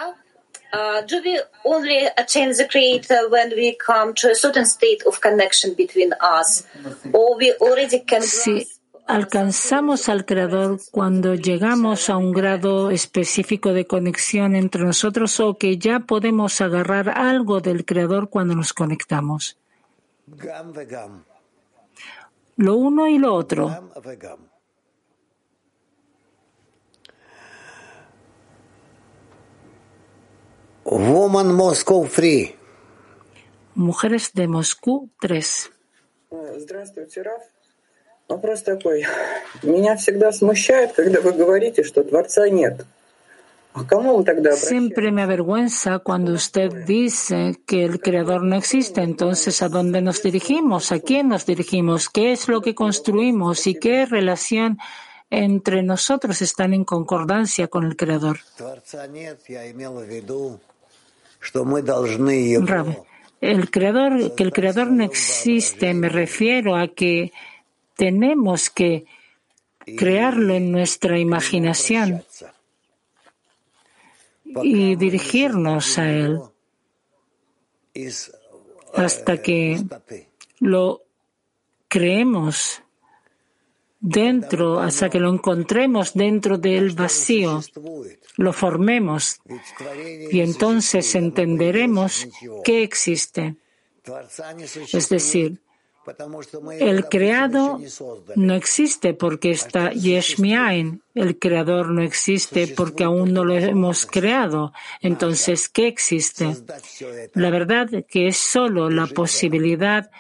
[0.74, 5.20] Uh, do we only change the creator when we come to a certain state of
[5.20, 6.64] connection between us,
[7.12, 8.22] or we already can?
[8.24, 8.68] Si
[9.06, 15.78] alcanzamos al Creador cuando llegamos a un grado específico de conexión entre nosotros o que
[15.78, 19.58] ya podemos agarrar algo del Creador cuando nos conectamos.
[22.56, 23.92] Lo uno y lo otro.
[30.85, 32.55] Woman Moscow Free.
[33.75, 35.71] Mujeres de Moscú 3.
[36.57, 37.43] Здравствуйте, Раф.
[38.29, 39.07] Вопрос такой.
[39.63, 42.85] Меня всегда смущает, когда вы говорите, что Творца нет.
[44.57, 49.03] Siempre me avergüenza cuando usted dice que el Creador no existe.
[49.03, 50.91] Entonces, ¿a dónde nos dirigimos?
[50.91, 52.09] ¿A quién nos dirigimos?
[52.09, 53.67] ¿Qué es lo que construimos?
[53.67, 54.79] ¿Y qué relación
[55.31, 58.39] entre nosotros están en concordancia con el Creador?
[63.42, 67.34] El creador, que el creador no existe, me refiero a que
[67.96, 69.06] tenemos que
[69.98, 72.24] crearlo en nuestra imaginación
[74.46, 76.40] y dirigirnos a él
[78.94, 79.84] hasta que
[80.60, 81.02] lo
[81.88, 82.83] creemos
[84.04, 87.62] dentro, hasta que lo encontremos dentro del vacío
[88.36, 89.40] lo formemos
[90.32, 92.28] y entonces entenderemos
[92.66, 93.56] qué existe.
[94.92, 95.62] Es decir,
[96.80, 97.80] el creado
[98.36, 101.02] no existe porque está Yeshmiain.
[101.16, 104.74] El creador no existe porque aún no lo hemos creado.
[105.00, 106.58] Entonces, ¿qué existe?
[107.36, 110.12] La verdad que es solo la posibilidad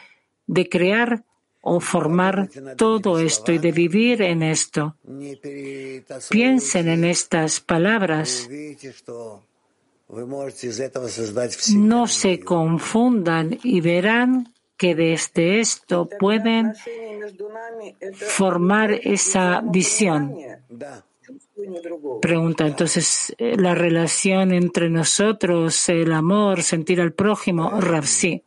[0.47, 1.25] de crear
[1.66, 4.97] o formar todo esto y de vivir en esto.
[6.30, 8.49] Piensen en estas palabras.
[11.76, 16.74] No se confundan y verán que desde esto pueden
[18.11, 20.36] formar esa visión.
[22.22, 28.43] Pregunta entonces, la relación entre nosotros, el amor, sentir al prójimo, Ravsi.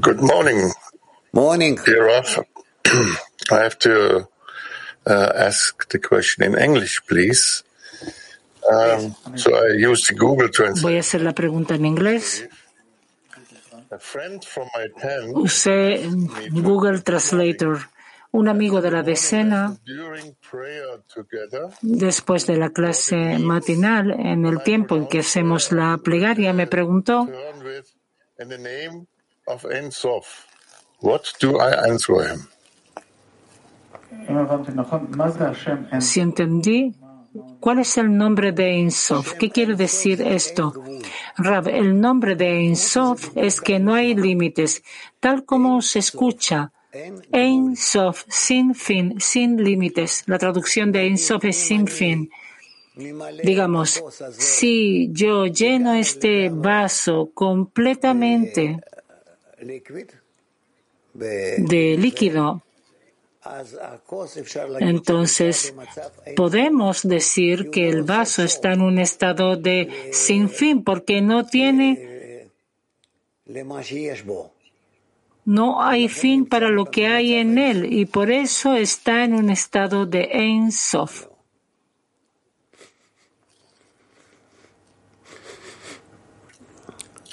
[0.00, 0.72] Good morning.
[1.32, 1.76] Morning.
[1.84, 2.38] Dear Raf,
[3.52, 4.28] I have to
[5.06, 7.64] uh, ask the question in English, please.
[8.70, 10.82] Um, so I used Google Translate.
[10.82, 12.48] Voy a hacer la pregunta en inglés.
[15.34, 16.08] Usé
[16.50, 17.78] Google Translator.
[18.32, 19.76] Un amigo de la decena,
[21.82, 27.28] después de la clase matinal, en el tiempo en que hacemos la plegaria, me preguntó
[29.50, 30.46] of Ein Sof.
[31.00, 32.40] What do I answer him?
[36.00, 36.94] Si entendí,
[37.60, 39.34] ¿cuál es el nombre de Ein Sof?
[39.34, 40.72] ¿Qué quiere decir esto?
[41.36, 44.82] Rab, el nombre de Ein Sof es que no hay límites,
[45.20, 46.72] tal como se escucha.
[47.32, 50.24] Ein Sof, sin fin, sin límites.
[50.26, 52.30] La traducción de Ein Sof es sin fin.
[53.44, 58.80] Digamos, si yo lleno este vaso completamente
[61.14, 62.62] de líquido.
[64.80, 65.74] Entonces,
[66.36, 72.50] podemos decir que el vaso está en un estado de sin fin porque no tiene,
[75.46, 79.48] no hay fin para lo que hay en él y por eso está en un
[79.48, 81.29] estado de Ein Sof.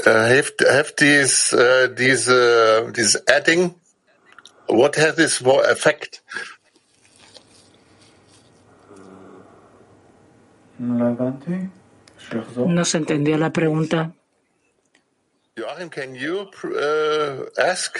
[0.08, 2.90] Uh, have have these uh, these uh,
[3.28, 3.76] adding?
[4.68, 6.22] What has this more effect?
[10.80, 11.16] No
[12.86, 14.14] se entendió la pregunta.
[15.58, 18.00] Joachim, can you uh, ask?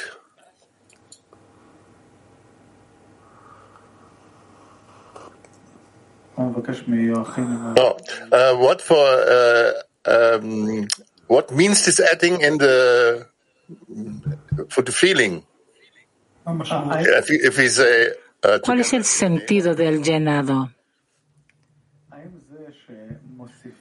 [6.38, 6.52] Oh,
[8.32, 9.72] uh, what for uh,
[10.06, 10.88] um,
[11.28, 13.28] What means this adding in the
[14.70, 15.44] for the feeling?
[16.48, 18.12] If, if we say,
[18.44, 20.72] uh, ¿Cuál es el sentido del llenado?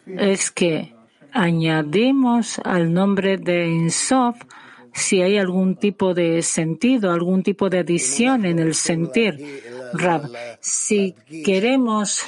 [0.06, 0.92] Es que
[1.32, 4.36] añadimos al nombre de Insof
[4.92, 9.62] si hay algún tipo de sentido, algún tipo de adición en el sentir.
[9.92, 10.30] Rab,
[10.60, 12.24] si queremos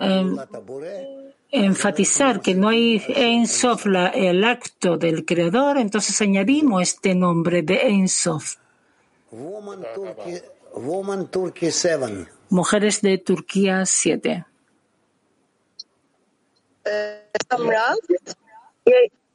[0.00, 0.38] um,
[1.54, 7.76] enfatizar que no hay Ein Sof, el acto del creador, entonces añadimos este nombre de
[7.88, 8.56] Ein Sof.
[12.50, 14.44] Mujeres de Turquía 7.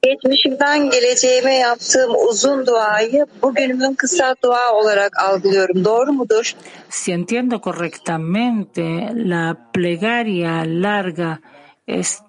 [0.02, 5.86] Geçmişimden geleceğime yaptığım uzun duayı bugünümün kısa dua olarak algılıyorum.
[5.86, 6.56] Doğru mudur?
[6.90, 11.40] Si entiendo correctamente, la plegaria larga
[11.90, 12.22] es,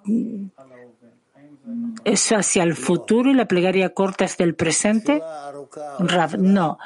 [2.04, 5.22] es hacia el futuro y la plegaria corta es del presente.
[5.98, 6.78] Rav, no.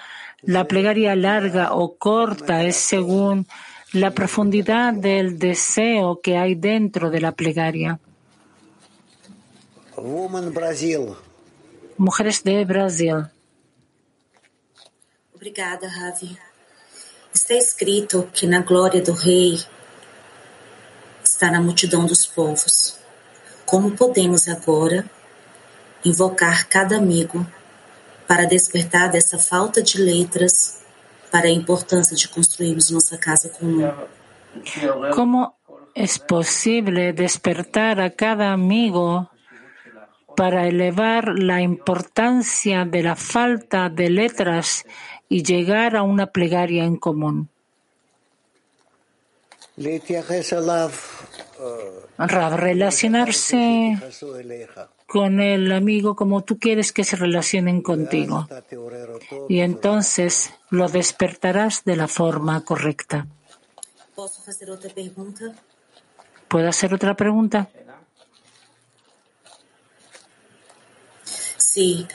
[0.43, 3.47] La plegaria larga o corta es según
[3.93, 8.01] la profundidad del deseo que hay dentro de la plegaria.
[11.97, 13.29] Mujeres de Brasil.
[15.35, 16.37] Obrigada, Ravi.
[17.35, 19.59] Está escrito que na glória do Rei
[21.35, 22.97] está na multidão dos povos.
[23.67, 25.05] Como podemos agora
[26.05, 27.45] invocar cada amigo
[28.29, 30.81] para despertar dessa falta de letras
[31.33, 33.91] para a importância de construirmos nossa casa comum?
[35.13, 35.57] Como
[35.93, 39.29] es posible despertar a cada amigo
[40.37, 44.85] para elevar la importancia de la falta de letras
[45.29, 47.49] y llegar a una plegaria en común.
[52.57, 53.99] Relacionarse
[55.07, 58.47] con el amigo como tú quieres que se relacionen contigo.
[59.49, 63.27] Y entonces lo despertarás de la forma correcta.
[66.49, 67.69] ¿Puedo hacer otra pregunta?
[71.75, 72.07] se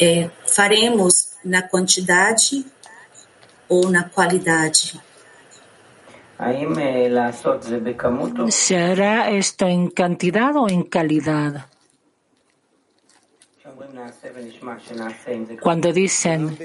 [0.00, 2.64] é, faremos na quantidade
[3.68, 4.98] ou na qualidade.
[8.50, 11.66] ¿Se hará esto en cantidad o en calidad?
[15.60, 16.56] Cuando dicen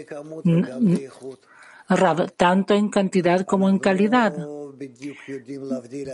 [2.37, 4.33] tanto en cantidad como en calidad.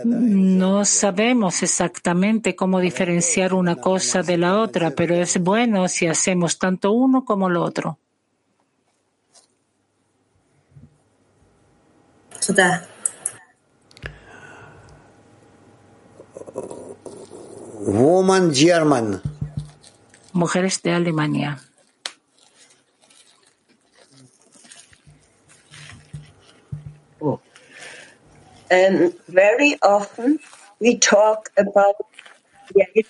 [0.04, 6.58] No sabemos exactamente cómo diferenciar una cosa de la otra, pero es bueno si hacemos
[6.58, 7.98] tanto uno como lo otro.
[17.78, 19.22] Woman German.
[20.34, 21.60] Mujeres de Alemania.
[27.20, 27.40] Oh.
[28.70, 30.40] And very often
[30.80, 31.94] we talk about
[32.72, 33.08] creator,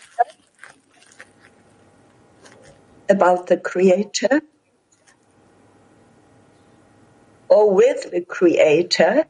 [3.08, 4.42] about the creator,
[7.48, 9.24] or with the creator,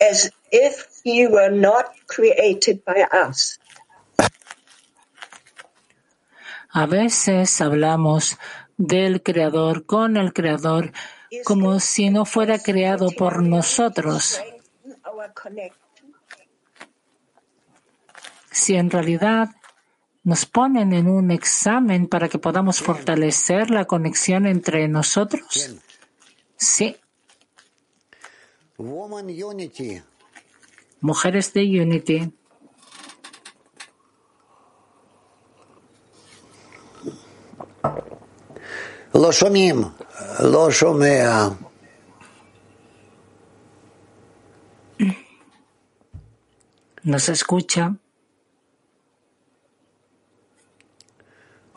[0.00, 3.58] as if he were not created by us.
[6.74, 8.38] A veces hablamos
[8.76, 10.92] del creador con el creador
[11.44, 14.40] como si no fuera creado por nosotros.
[18.50, 19.50] Si en realidad
[20.24, 25.76] nos ponen en un examen para que podamos fortalecer la conexión entre nosotros.
[26.56, 26.96] Sí.
[31.01, 32.31] Mujeres de Unity.
[39.13, 39.43] Los
[40.39, 41.49] לא שומע.
[47.03, 47.95] No se escucha.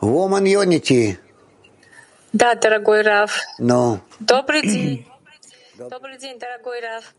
[0.01, 1.17] Woman Unity.
[2.33, 3.39] Да, дорогой Раф.
[3.59, 4.01] No.
[4.19, 5.07] Добрый день.
[5.77, 7.13] Добрый день, дорогой Раф.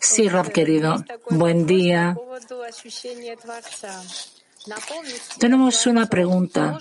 [0.00, 1.04] Sí, Raf querido.
[1.30, 2.16] Buen día.
[5.38, 6.78] Tenemos una pregunta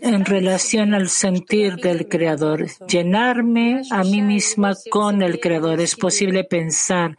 [0.00, 2.66] en relación al sentir del Creador.
[2.86, 5.80] Llenarme a mí misma con el Creador.
[5.80, 7.16] ¿Es posible pensar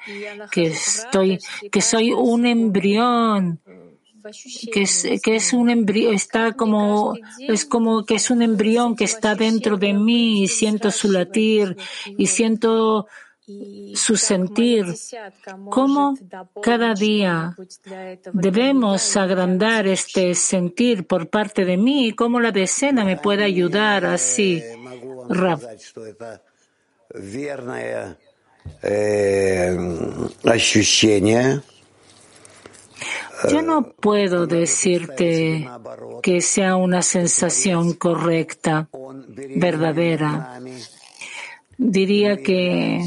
[0.52, 1.40] que estoy,
[1.72, 3.62] que soy un embrión?
[4.72, 9.04] Que es, que es un embrión, está como, es como que es un embrión que
[9.04, 11.76] está dentro de mí y siento su latir
[12.18, 13.08] y siento
[13.96, 14.86] su sentir,
[15.70, 16.18] cómo
[16.62, 17.56] cada día
[18.32, 24.06] debemos agrandar este sentir por parte de mí y cómo la decena me puede ayudar
[24.06, 24.64] así.
[33.50, 35.70] Yo no puedo decirte
[36.22, 38.88] que sea una sensación correcta,
[39.58, 40.62] verdadera
[41.78, 43.02] diría que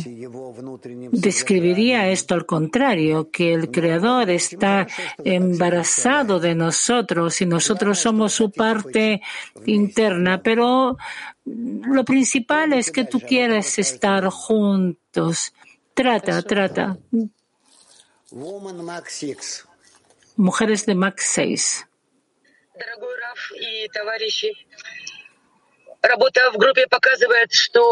[1.12, 4.86] describiría esto al contrario, que el Creador está
[5.24, 9.22] embarazado de nosotros y nosotros somos su parte
[9.64, 10.96] interna, pero
[11.44, 15.52] lo principal es que tú quieres estar juntos.
[15.94, 16.98] Trata, trata.
[20.36, 21.86] Mujeres de Max 6.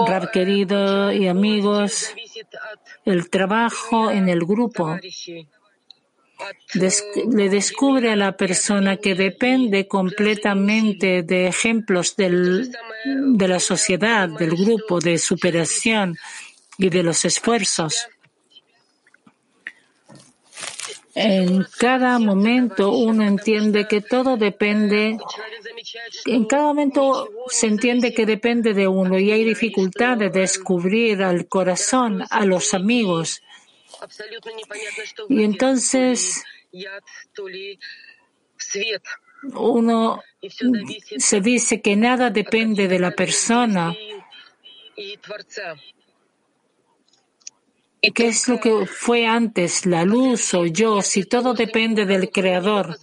[0.06, 2.14] Rab querido y amigos,
[3.04, 4.98] el trabajo en el grupo
[6.74, 12.72] le descubre a la persona que depende completamente de ejemplos del,
[13.04, 16.16] de la sociedad, del grupo, de superación
[16.76, 18.08] y de los esfuerzos.
[21.14, 25.16] En cada momento uno entiende que todo depende,
[26.26, 31.46] en cada momento se entiende que depende de uno y hay dificultad de descubrir al
[31.46, 33.42] corazón, a los amigos.
[35.28, 36.42] Y entonces
[39.54, 40.20] uno
[41.18, 43.94] se dice que nada depende de la persona
[48.12, 52.98] ¿Qué es lo que fue antes, la luz o yo, si todo depende del Creador?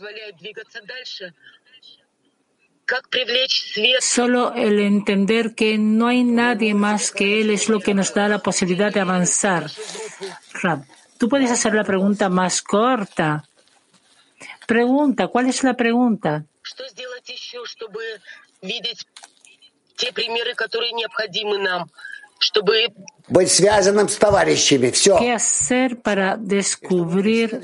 [4.00, 8.28] Solo el entender que no hay nadie más que Él es lo que nos da
[8.28, 9.72] la posibilidad de avanzar.
[11.18, 13.48] tú puedes hacer la pregunta más corta.
[14.68, 16.46] Pregunta, ¿cuál es la pregunta?
[25.19, 27.61] ¿Qué hacer para descubrir,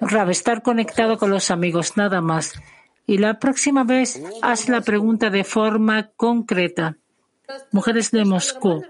[0.00, 2.54] Rab, estar conectado con los amigos, nada más?
[3.06, 6.96] Y la próxima vez haz la pregunta de forma concreta.
[7.70, 8.82] Mujeres de Moscú.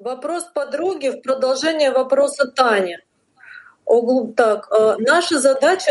[0.00, 3.02] Вопрос подруги в продолжение вопроса Таня.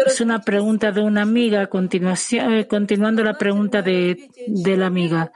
[0.06, 5.32] Es una pregunta de una amiga, eh, continuando la pregunta de, de la amiga.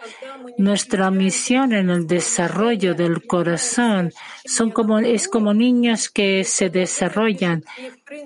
[0.58, 4.12] Nuestra misión en el desarrollo del corazón
[4.44, 7.64] son como, es como niños que se desarrollan.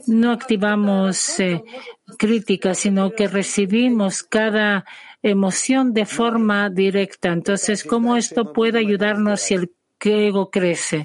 [0.07, 1.63] No activamos eh,
[2.19, 4.85] críticas, sino que recibimos cada
[5.23, 7.33] emoción de forma directa.
[7.33, 9.71] Entonces, ¿cómo esto puede ayudarnos si el
[10.03, 11.05] ego crece?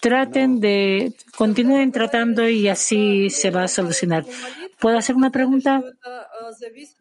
[0.00, 4.24] traten de, continúen tratando y así se va a solucionar.
[4.80, 5.82] ¿Puedo hacer una pregunta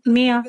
[0.03, 0.43] mía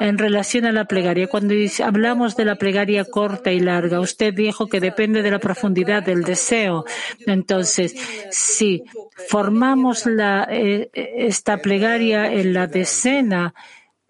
[0.00, 1.28] en relación a la plegaria?
[1.28, 6.02] Cuando hablamos de la plegaria corta y larga, usted dijo que depende de la profundidad
[6.02, 6.84] del deseo.
[7.26, 7.94] Entonces,
[8.30, 8.84] si
[9.28, 13.54] formamos eh, esta plegaria en la decena,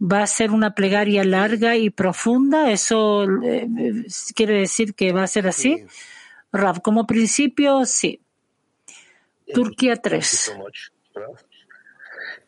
[0.00, 2.70] va a ser una plegaria larga y profunda.
[2.70, 3.68] ¿Eso eh,
[4.34, 5.84] quiere decir que va a ser así?
[6.52, 8.20] Rav, como principio, sí.
[9.52, 10.54] Turquía 3.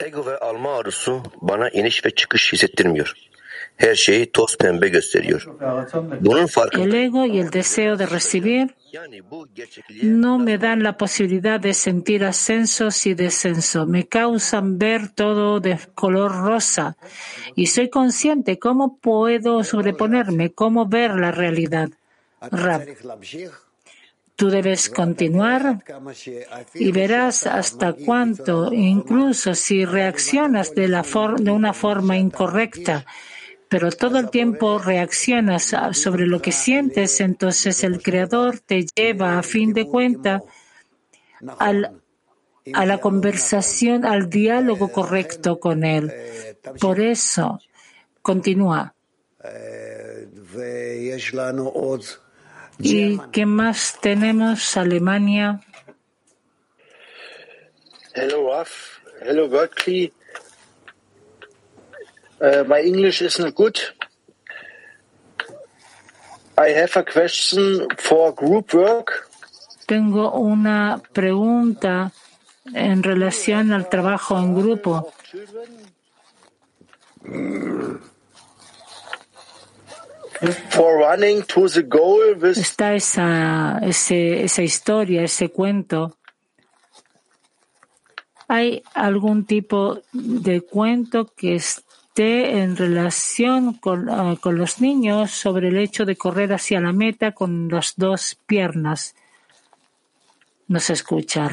[0.00, 3.14] Ego ve alma arzusu bana iniş ve çıkış hissettirmiyor.
[3.76, 5.46] Her şeyi toz pembe gösteriyor.
[6.20, 6.84] Bunun farkında.
[6.84, 8.70] El ego y el deseo de recibir
[10.02, 13.86] no me dan la posibilidad de sentir ascensos y descensos.
[13.86, 16.96] Me causan ver todo de color rosa.
[17.54, 21.90] Y soy consciente cómo puedo sobreponerme, cómo ver la realidad.
[22.40, 22.82] Rab.
[24.36, 25.82] Tú debes continuar
[26.74, 30.84] y verás hasta cuánto, incluso si reaccionas de,
[31.50, 33.06] una forma incorrecta,
[33.68, 39.42] pero todo el tiempo reaccionas sobre lo que sientes, entonces el Creador te lleva a
[39.42, 40.42] fin de cuenta
[41.58, 46.12] a la conversación, al diálogo correcto con Él.
[46.78, 47.58] Por eso,
[48.20, 48.94] continúa.
[52.78, 54.76] ¿Y qué más tenemos?
[54.76, 55.60] Alemania.
[58.14, 59.00] Hello, Raf.
[59.22, 60.12] Hello, Berkeley.
[62.40, 63.78] Uh, my English is not good.
[66.58, 69.28] I have a question for group work.
[69.86, 72.12] Tengo una pregunta
[72.74, 75.12] en relación al trabajo en grupo.
[82.58, 86.16] Está esa, esa historia, ese cuento.
[88.48, 95.68] ¿Hay algún tipo de cuento que esté en relación con, ah, con los niños sobre
[95.68, 99.14] el hecho de correr hacia la meta con las dos piernas?
[100.68, 101.48] No se escucha,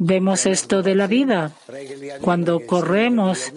[0.00, 1.52] Vemos esto de la vida.
[2.20, 3.52] Cuando corremos,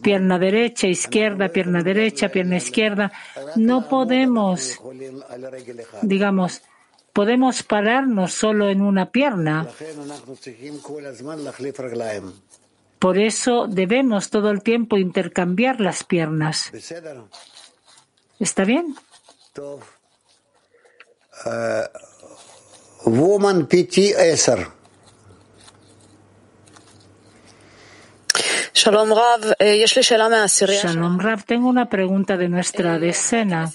[0.00, 3.10] pierna derecha, izquierda, pierna derecha, pierna izquierda,
[3.56, 4.80] no podemos,
[6.02, 6.62] digamos,
[7.12, 9.68] podemos pararnos solo en una pierna.
[13.00, 16.70] Por eso debemos todo el tiempo intercambiar las piernas.
[18.38, 18.94] ¿Está bien?
[23.04, 24.14] Woman PT
[28.74, 33.70] Shalom Rav, eh, Shalom Rav, tengo una pregunta de nuestra decena.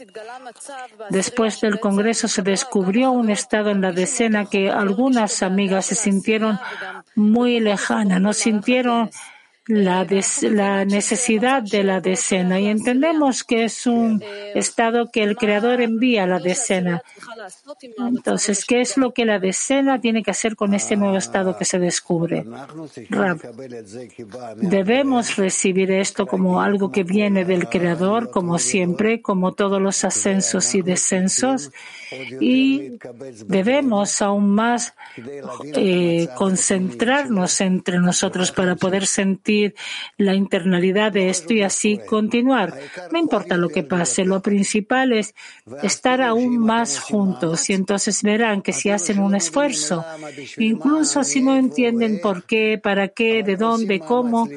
[1.10, 6.60] Después del Congreso se descubrió un estado en la decena que algunas amigas se sintieron
[7.16, 9.12] muy lejanas, no sintieron
[9.68, 14.24] la, necesidad de la decena y entendemos que es un
[14.56, 17.04] estado que el Creador envía a la decena.
[17.98, 21.66] Entonces, ¿qué es lo que la decena tiene que hacer con este nuevo estado que
[21.66, 22.46] se descubre?
[24.58, 30.74] debemos recibir esto como algo que viene del Creador, como siempre, como todos los ascensos
[30.76, 31.72] y descensos,
[32.40, 32.98] y
[33.46, 34.94] debemos aún más
[35.76, 39.57] eh, concentrarnos entre nosotros para poder sentir
[40.18, 42.74] la internalidad de esto y así continuar.
[43.12, 45.36] No importa lo que pase, lo principal es
[45.84, 50.06] estar aún más juntos y entonces verán que si hacen un esfuerzo,
[50.58, 54.48] incluso si no entienden por qué, para qué, de dónde, cómo,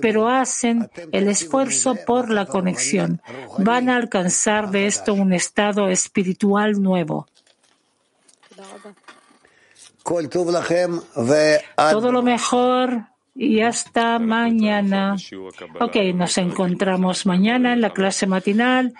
[0.00, 3.20] pero hacen el esfuerzo por la conexión,
[3.58, 7.26] van a alcanzar de esto un estado espiritual nuevo.
[11.76, 13.04] Todo lo mejor
[13.40, 15.14] y hasta mañana.
[15.80, 18.92] Ok, nos encontramos mañana en la clase matinal.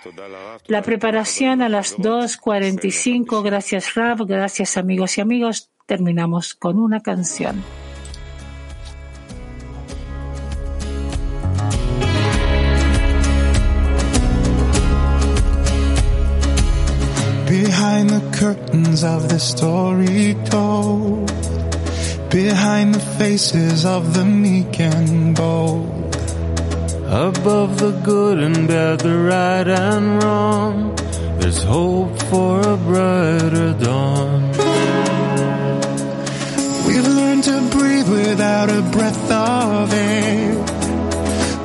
[0.65, 3.43] La preparación a las 2.45.
[3.43, 4.25] Gracias, Rab.
[4.25, 5.71] Gracias, amigos y amigos.
[5.85, 7.63] Terminamos con una canción.
[17.49, 20.35] behind the curtains of the story
[22.29, 26.15] behind the faces of the meek and bold,
[27.05, 30.95] above the good and bad, the right and wrong,
[31.39, 34.51] there's hope for a brighter dawn.
[36.87, 40.53] We've learned to breathe without a breath of air.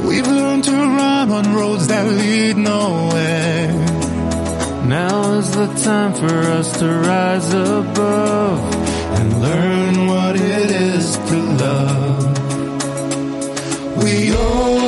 [0.07, 3.69] We've learned to run on roads that lead nowhere.
[4.87, 8.84] Now is the time for us to rise above
[9.19, 12.23] and learn what it is to love.
[14.03, 14.84] We open